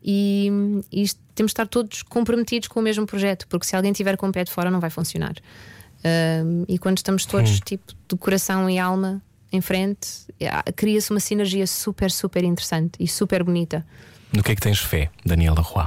[0.02, 0.50] e,
[0.90, 4.28] e temos de estar todos comprometidos com o mesmo projeto, porque se alguém tiver com
[4.28, 5.34] o pé de fora não vai funcionar.
[6.04, 9.22] Um, e quando estamos todos tipo de coração e alma
[9.52, 10.08] em frente,
[10.76, 13.84] cria-se uma sinergia super, super interessante e super bonita.
[14.32, 15.86] No que é que tens fé, Daniela Roy?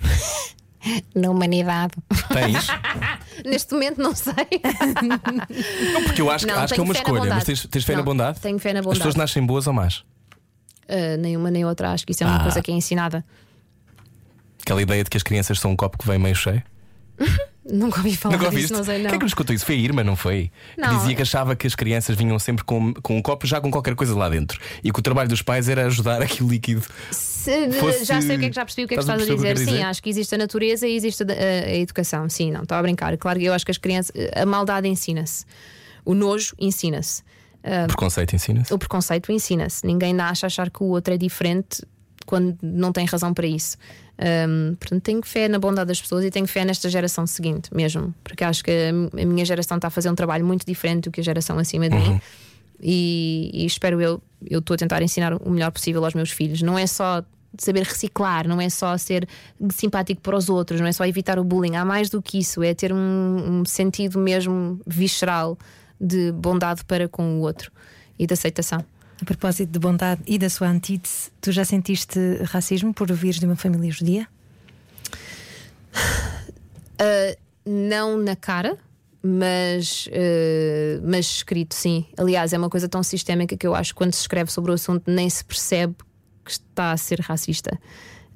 [1.14, 1.92] Na humanidade.
[2.32, 2.66] Tens?
[3.44, 4.32] Neste momento não sei.
[5.92, 7.84] Não, porque eu acho, que- Não, acho que é uma na escolha, mas tens, tens
[7.84, 8.40] fé na Não, bondade?
[8.40, 9.00] tenho fé na As bondade.
[9.00, 9.98] pessoas nascem boas ou más?
[10.88, 12.42] Uh, nem uma nem outra, acho que isso é uma Ah.
[12.42, 13.22] coisa que é ensinada.
[14.62, 16.62] Aquela ideia de que as crianças são um copo que vem meio cheio?
[17.72, 19.06] Nunca ouvi falar Nunca disso, não sei não.
[19.06, 19.64] Quem é que nos contou isso?
[19.64, 20.50] Foi a Irma, não foi?
[20.74, 20.96] Que Não.
[20.98, 23.94] dizia que achava que as crianças vinham sempre com, com um copo já com qualquer
[23.94, 26.82] coisa lá dentro e que o trabalho dos pais era ajudar aquilo líquido.
[27.10, 29.20] Se- fosse- Já sei o que é que já percebi o que é que Estás
[29.20, 29.58] a o que dizer.
[29.58, 29.82] Sim, dizer?
[29.82, 32.28] acho que existe a natureza e existe a, a- educação.
[32.28, 33.16] Sim, não, estou a brincar.
[33.16, 34.12] Claro que eu acho que as crianças.
[34.34, 35.44] A maldade ensina-se.
[36.04, 37.22] O nojo ensina-se.
[37.62, 38.72] Ah, Preconceito ensina-se.
[38.72, 39.86] o preconceito ensina-se.
[39.86, 41.82] Ninguém nasce a achar que o outro é diferente
[42.26, 43.76] quando não tem razão para isso.
[44.20, 48.14] Ahm, portanto, tenho fé na bondade das pessoas e tenho fé nesta geração seguinte mesmo,
[48.22, 51.22] porque acho que a, minha geração está a fazer um trabalho muito diferente do que
[51.22, 52.20] a geração acima de mim.
[52.82, 56.60] E, e espero eu, eu estou a tentar ensinar o melhor possível aos meus filhos.
[56.60, 57.22] Não é só
[57.58, 59.26] saber reciclar, não é só ser
[59.72, 61.76] simpático para os outros, não é só evitar o bullying.
[61.76, 65.58] Há mais do que isso, é ter um, um sentido mesmo visceral
[65.98, 67.72] de bondade para com o outro
[68.18, 68.84] e de aceitação.
[69.20, 73.46] A propósito de bondade e da sua antítese, tu já sentiste racismo por vires de
[73.46, 74.26] uma família judia?
[77.64, 78.76] não na cara,
[79.22, 82.06] mas, eh, mas escrito, sim.
[82.16, 84.74] Aliás, é uma coisa tão sistémica que eu acho que quando se escreve sobre o
[84.74, 85.94] assunto nem se percebe
[86.44, 87.78] que está a ser racista.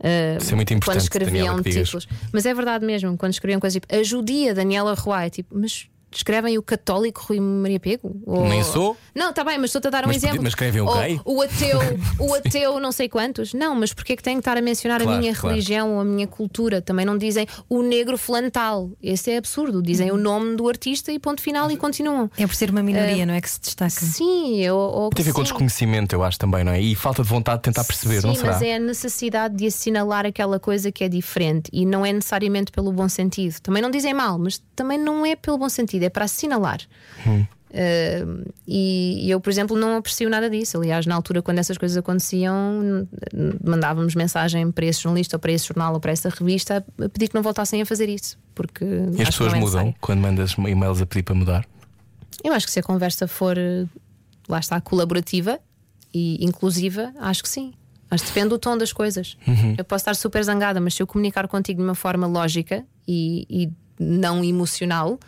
[0.01, 2.09] Eh, Isso é muito quando importante, escreviam Daniela, títulos.
[2.32, 6.56] Mas é verdade mesmo, quando escreviam coisas tipo a judia Daniela Roy, tipo, mas escrevem
[6.58, 8.14] o católico Rui Maria Pego?
[8.26, 8.96] Ou- Nem sou.
[9.14, 10.38] Não, está bem, mas estou-te a dar um Mas exemplo.
[10.42, 11.20] mas escrevem o Ou gay?
[11.24, 11.78] O ateu,
[12.18, 13.52] o ateu, não sei quantos.
[13.54, 15.48] Não, mas porquê é que tem que estar a mencionar Claro, a minha claro.
[15.54, 16.80] religião ou a minha cultura?
[16.82, 18.90] Também não dizem o negro flantal.
[19.02, 19.82] Esse é absurdo.
[19.82, 22.30] Dizem o nome do artista e ponto final e continuam.
[22.36, 23.90] É por ser uma minoria, não é que se destaca?
[23.90, 26.80] Sim, eu, ou, Tem a ver com desconhecimento, eu acho também, não é?
[26.80, 28.52] E falta de vontade de tentar perceber, Sim, não será?
[28.52, 32.70] mas é a necessidade de assinalar aquela coisa que é diferente e não é necessariamente
[32.72, 33.58] pelo bom sentido.
[33.60, 36.80] Também não dizem mal, mas também não é pelo bom sentido, é para assinalar.
[37.26, 37.44] Hum.
[37.74, 40.78] Uh, e, e eu, por exemplo, não aprecio nada disso.
[40.78, 43.09] Aliás, na altura, quando essas coisas aconteciam,
[43.64, 47.28] mandávamos mensagem para esse jornalista ou para esse jornal ou para essa revista a pedir
[47.28, 48.38] que não voltassem a fazer isso.
[48.55, 49.94] Porque E as pessoas é mudam necessário.
[50.00, 51.66] quando mandas e-mails a pedir para mudar?
[52.44, 53.57] Eu acho que se a conversa for,
[54.48, 55.59] lá está, colaborativa
[56.12, 57.72] e inclusiva, acho que sim.
[58.09, 59.36] Mas depende do tom das coisas.
[59.76, 63.44] Eu posso estar super zangada, mas se eu comunicar contigo de uma forma lógica e,
[63.50, 65.18] e não emocional,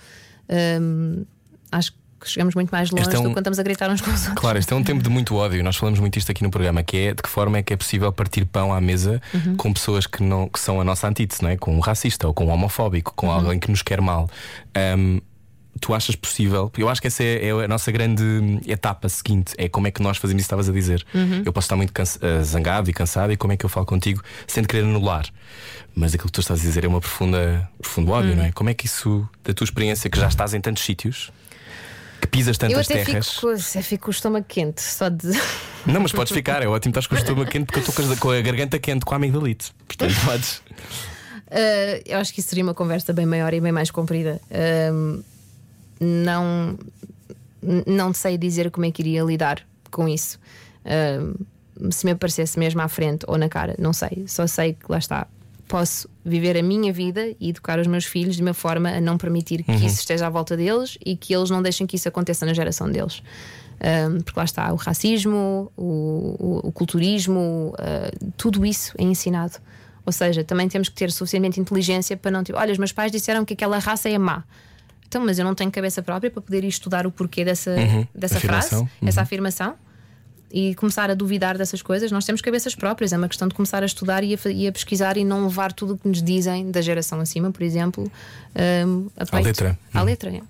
[0.51, 1.24] hum,
[1.72, 3.90] acho que chegamos muito mais longe Este é um- do que quando estamos a gritar
[3.90, 4.40] uns com os outros.
[4.40, 5.62] Claro, este é um tempo de muito ódio.
[5.62, 7.76] Nós falamos muito isto aqui no programa, que é de que forma é que é
[7.76, 9.57] possível partir pão à mesa Uhum.
[9.57, 11.57] com pessoas que, não, que são a nossa antítese, não é?
[11.57, 13.32] Com um racista ou com um homofóbico, com Uhum.
[13.32, 14.28] alguém que nos quer mal.
[14.74, 15.20] Ahm,
[15.81, 16.70] tu achas possível?
[16.79, 18.22] Eu acho que essa é, é a nossa grande
[18.66, 21.05] etapa seguinte: é como é que nós fazemos isso que estavas a dizer.
[21.14, 21.43] Uhum.
[21.45, 24.22] Eu posso estar muito eh, zangado e cansado, e como é que eu falo contigo
[24.47, 25.27] sem te querer anular?
[25.95, 28.37] Mas aquilo que tu estás a dizer é uma profunda, profundo ódio, Uhum.
[28.37, 28.53] não é?
[28.53, 31.33] Como é que isso, da tua experiência, que já estás em tantos sítios,
[32.20, 33.29] que pisas Eu tantas até terras.
[33.31, 35.29] fico, com- até fico com o estômago quente, só de.
[35.87, 38.31] Não, mas podes ficar, é ótimo, estás com o estômago quente porque eu estou com
[38.31, 39.72] a- garganta quente com a amigdalite.
[39.87, 40.57] Portanto, podes.
[41.49, 44.41] Uh, eu acho que isso seria uma conversa bem maior e bem mais comprida.
[44.93, 45.22] Um,
[46.01, 46.78] não,
[47.86, 50.38] não sei dizer como é que iria lidar com isso.
[50.84, 54.24] Um, se me aparecesse mesmo à frente ou na cara, não sei.
[54.26, 55.26] Só sei que lá está.
[55.68, 59.18] Posso viver a minha vida e educar os meus filhos de uma forma a não
[59.18, 62.47] permitir que isso esteja à volta deles e que eles não deixem que isso aconteça
[62.47, 63.20] na geração deles.
[64.09, 69.59] Um, porque lá está o racismo, o, o- o culturismo, uh, tudo isso é ensinado.
[70.07, 73.11] Ou seja, também temos que ter suficientemente inteligência para não tipo, olha, os meus pais
[73.11, 74.44] disseram que aquela raça é má.
[75.09, 77.75] Então, mas eu não tenho cabeça própria para poder ir estudar o porquê dessa,
[78.15, 78.89] dessa frase, Afirmação.
[79.07, 79.75] essa afirmação
[80.53, 82.11] e começar a duvidar dessas coisas.
[82.13, 84.73] Nós temos cabeças próprias, é uma questão de começar a estudar e a, e a
[84.73, 88.11] pesquisar e não levar tudo o que nos dizem da geração acima, por exemplo,
[88.87, 89.45] um, a peito.
[89.45, 89.79] letra.
[89.93, 90.05] À Uhum.
[90.07, 90.41] letra, é.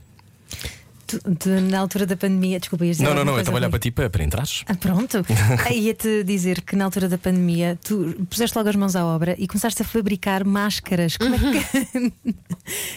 [1.07, 3.57] Tu- tu, na altura da pandemia, desculpa, ias dizer Não, não, não, eu coisa, estava
[3.57, 3.71] a olhar Rui?
[3.71, 4.65] para ti para, para entrares.
[4.67, 5.25] Ah, pronto.
[5.73, 9.47] Ia-te dizer que na altura da pandemia tu puseste logo as mãos à obra e
[9.47, 11.17] começaste a fabricar máscaras.
[11.17, 12.13] Como é que,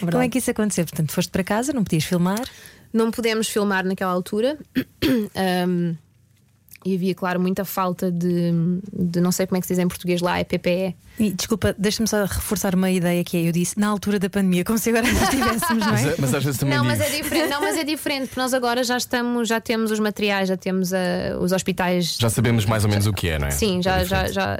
[0.00, 0.84] Como é que isso aconteceu?
[0.84, 2.42] Portanto, foste para casa, não podias filmar.
[2.92, 4.58] Não pudemos filmar naquela altura.
[5.68, 5.96] Um,
[6.84, 8.52] e havia, claro, muita falta de,
[8.92, 10.96] de não sei como é que se diz em português lá, é PPE.
[11.18, 14.64] E desculpa, deixa-me só reforçar uma ideia que é: eu disse na altura da pandemia,
[14.64, 16.14] como se agora não estivéssemos, não Mas, é?
[16.18, 16.96] mas às vezes também Não, digo.
[16.96, 17.50] mas é diferente.
[17.50, 20.94] Não, mas é diferente, porque nós agora já estamos, já temos os materiais, já temos
[20.94, 22.16] ah, os hospitais.
[22.18, 23.50] Já sabemos mais ou menos o que é, não é?
[23.50, 24.58] Sim, É já, já, já,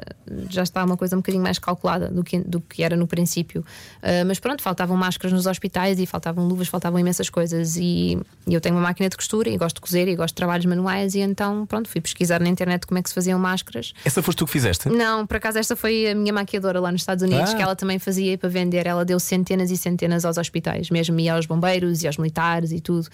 [0.51, 3.65] já está uma coisa um bocadinho mais calculada do que, do que era no princípio.
[4.03, 7.77] Ah, mas pronto, faltavam máscaras nos hospitais e faltavam luvas, faltavam imensas coisas.
[7.77, 10.37] E, e eu tenho uma máquina de costura e gosto de cozer e gosto de
[10.37, 11.15] trabalhos manuais.
[11.15, 13.93] E então, pronto, fui pesquisar na internet como é que se faziam máscaras.
[14.05, 14.89] Essa foste tu que fizeste?
[14.89, 17.55] Não, por acaso esta foi a minha maquiadora lá nos Estados Unidos, Ah.
[17.57, 18.87] que ela também fazia para vender.
[18.87, 22.81] Ela deu centenas e centenas aos hospitais, mesmo e aos bombeiros e aos militares e
[22.81, 23.09] tudo.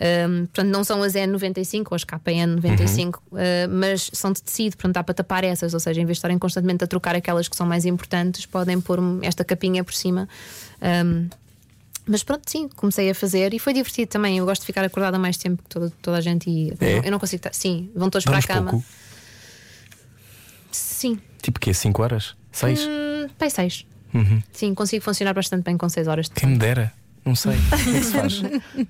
[0.00, 4.94] Ahm, portanto, não são as N95 ou as KN95, ah, mas são de tecido, portanto
[4.94, 5.74] dá para tapar essas.
[5.74, 8.80] Ou seja, em vez de estarem constantemente a trocar aquelas que são mais importantes, podem
[8.80, 10.28] pôr esta capinha por cima.
[10.80, 11.28] Ahm,
[12.06, 14.38] mas pronto, sim, comecei a fazer e foi divertido também.
[14.38, 17.06] Eu gosto de ficar acordada mais tempo que toda, toda a gente e É?
[17.06, 17.52] eu, não, consigo estar.
[17.54, 18.70] Sim, vão todos para a cama.
[18.72, 18.86] pouco?
[20.72, 22.36] Sim, Tipo que 5 horas?
[22.52, 22.80] 6?
[22.86, 23.86] Hum, pai 6.
[24.52, 26.92] Sim, consigo funcionar bastante bem com 6 horas de Quem me dera.
[27.24, 27.52] Não sei.
[27.84, 28.42] Como é que se faz?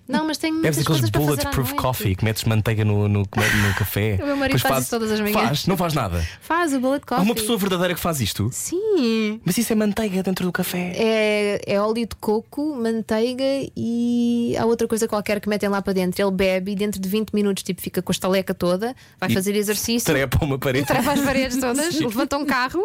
[0.09, 1.83] Não, mas Bebes muitas aqueles coisas para fazer à bulletproof noite.
[1.83, 4.19] coffee que metes manteiga no, no, no café.
[4.23, 5.35] O meu marido Depois faz isso todas as manhãs.
[5.43, 6.25] Faz, não faz nada.
[6.41, 7.25] Faz o bullet Há coffee.
[7.25, 8.49] uma pessoa verdadeira que faz isto.
[8.53, 9.41] Sim.
[9.45, 10.93] Mas isso é manteiga dentro do café.
[10.97, 13.45] É, é óleo de coco, manteiga
[13.77, 16.21] e há outra coisa qualquer que metem lá para dentro.
[16.23, 19.35] Ele bebe e dentro de 20 minutos tipo, fica com a estaleca toda, vai E
[19.35, 20.87] fazer exercício, Trepa uma parede.
[20.87, 22.81] trepa as paredes todas, levanta um carro.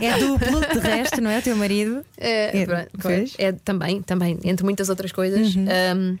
[0.00, 1.38] É duplo, de resto, não é?
[1.38, 2.04] O teu marido.
[2.16, 3.34] É, É, pronto, pois.
[3.38, 5.54] é também, também, entre muitas outras coisas.
[5.56, 6.18] Um,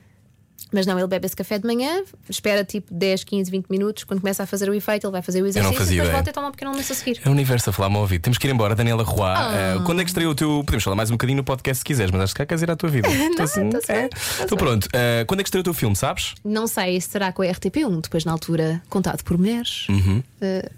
[0.72, 4.04] mas não, ele bebe esse café de manhã, espera tipo 10, 15, 20 minutos.
[4.04, 6.10] Quando começa a fazer o efeito, ele vai fazer o exercício e depois ideia.
[6.10, 7.20] volta e toma um pequeno almoço a seguir.
[7.24, 8.22] É o universo a falar-me ao ouvido.
[8.22, 9.28] Temos que ir embora, Daniela Roy.
[9.28, 9.52] Ah.
[9.54, 10.62] Eh, quando é que estreou o teu.
[10.64, 12.70] Podemos falar mais um bocadinho no podcast se quiseres, mas acho que cá queres ir
[12.70, 13.08] à tua vida.
[13.08, 14.00] Estou assim, tá-se é.
[14.00, 14.88] bem, tá-se Então pronto.
[14.92, 16.34] Eh, quando é que estreou o teu filme, sabes?
[16.44, 19.86] Não sei se será com a RTP1, depois na altura contado por mulheres.
[19.88, 20.68] Uh,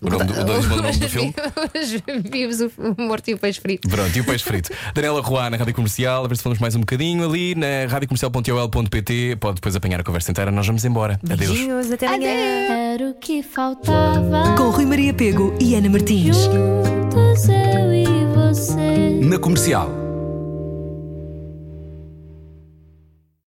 [0.00, 1.34] O nome do- o nome- o nome do filme?
[1.74, 3.88] Os vivos, o morto e o peixe frito.
[3.88, 4.70] Pronto, e o peixe frito.
[4.94, 9.36] Daniela Roy na Rádio Comercial, a ver se falamos mais um bocadinho ali na radiocomercial.ol.pt.
[9.40, 10.50] Pode depois apanhar a conversa inteira.
[10.50, 11.18] Nós vamos embora.
[11.24, 11.50] Adeus.
[11.50, 12.28] Beijinhos, até amanhã.
[12.28, 14.54] Era o que faltava.
[14.56, 16.36] Com Rui Maria Pego e Ana Martins.
[16.36, 19.20] Juntos eu e você.
[19.22, 20.07] Na comercial.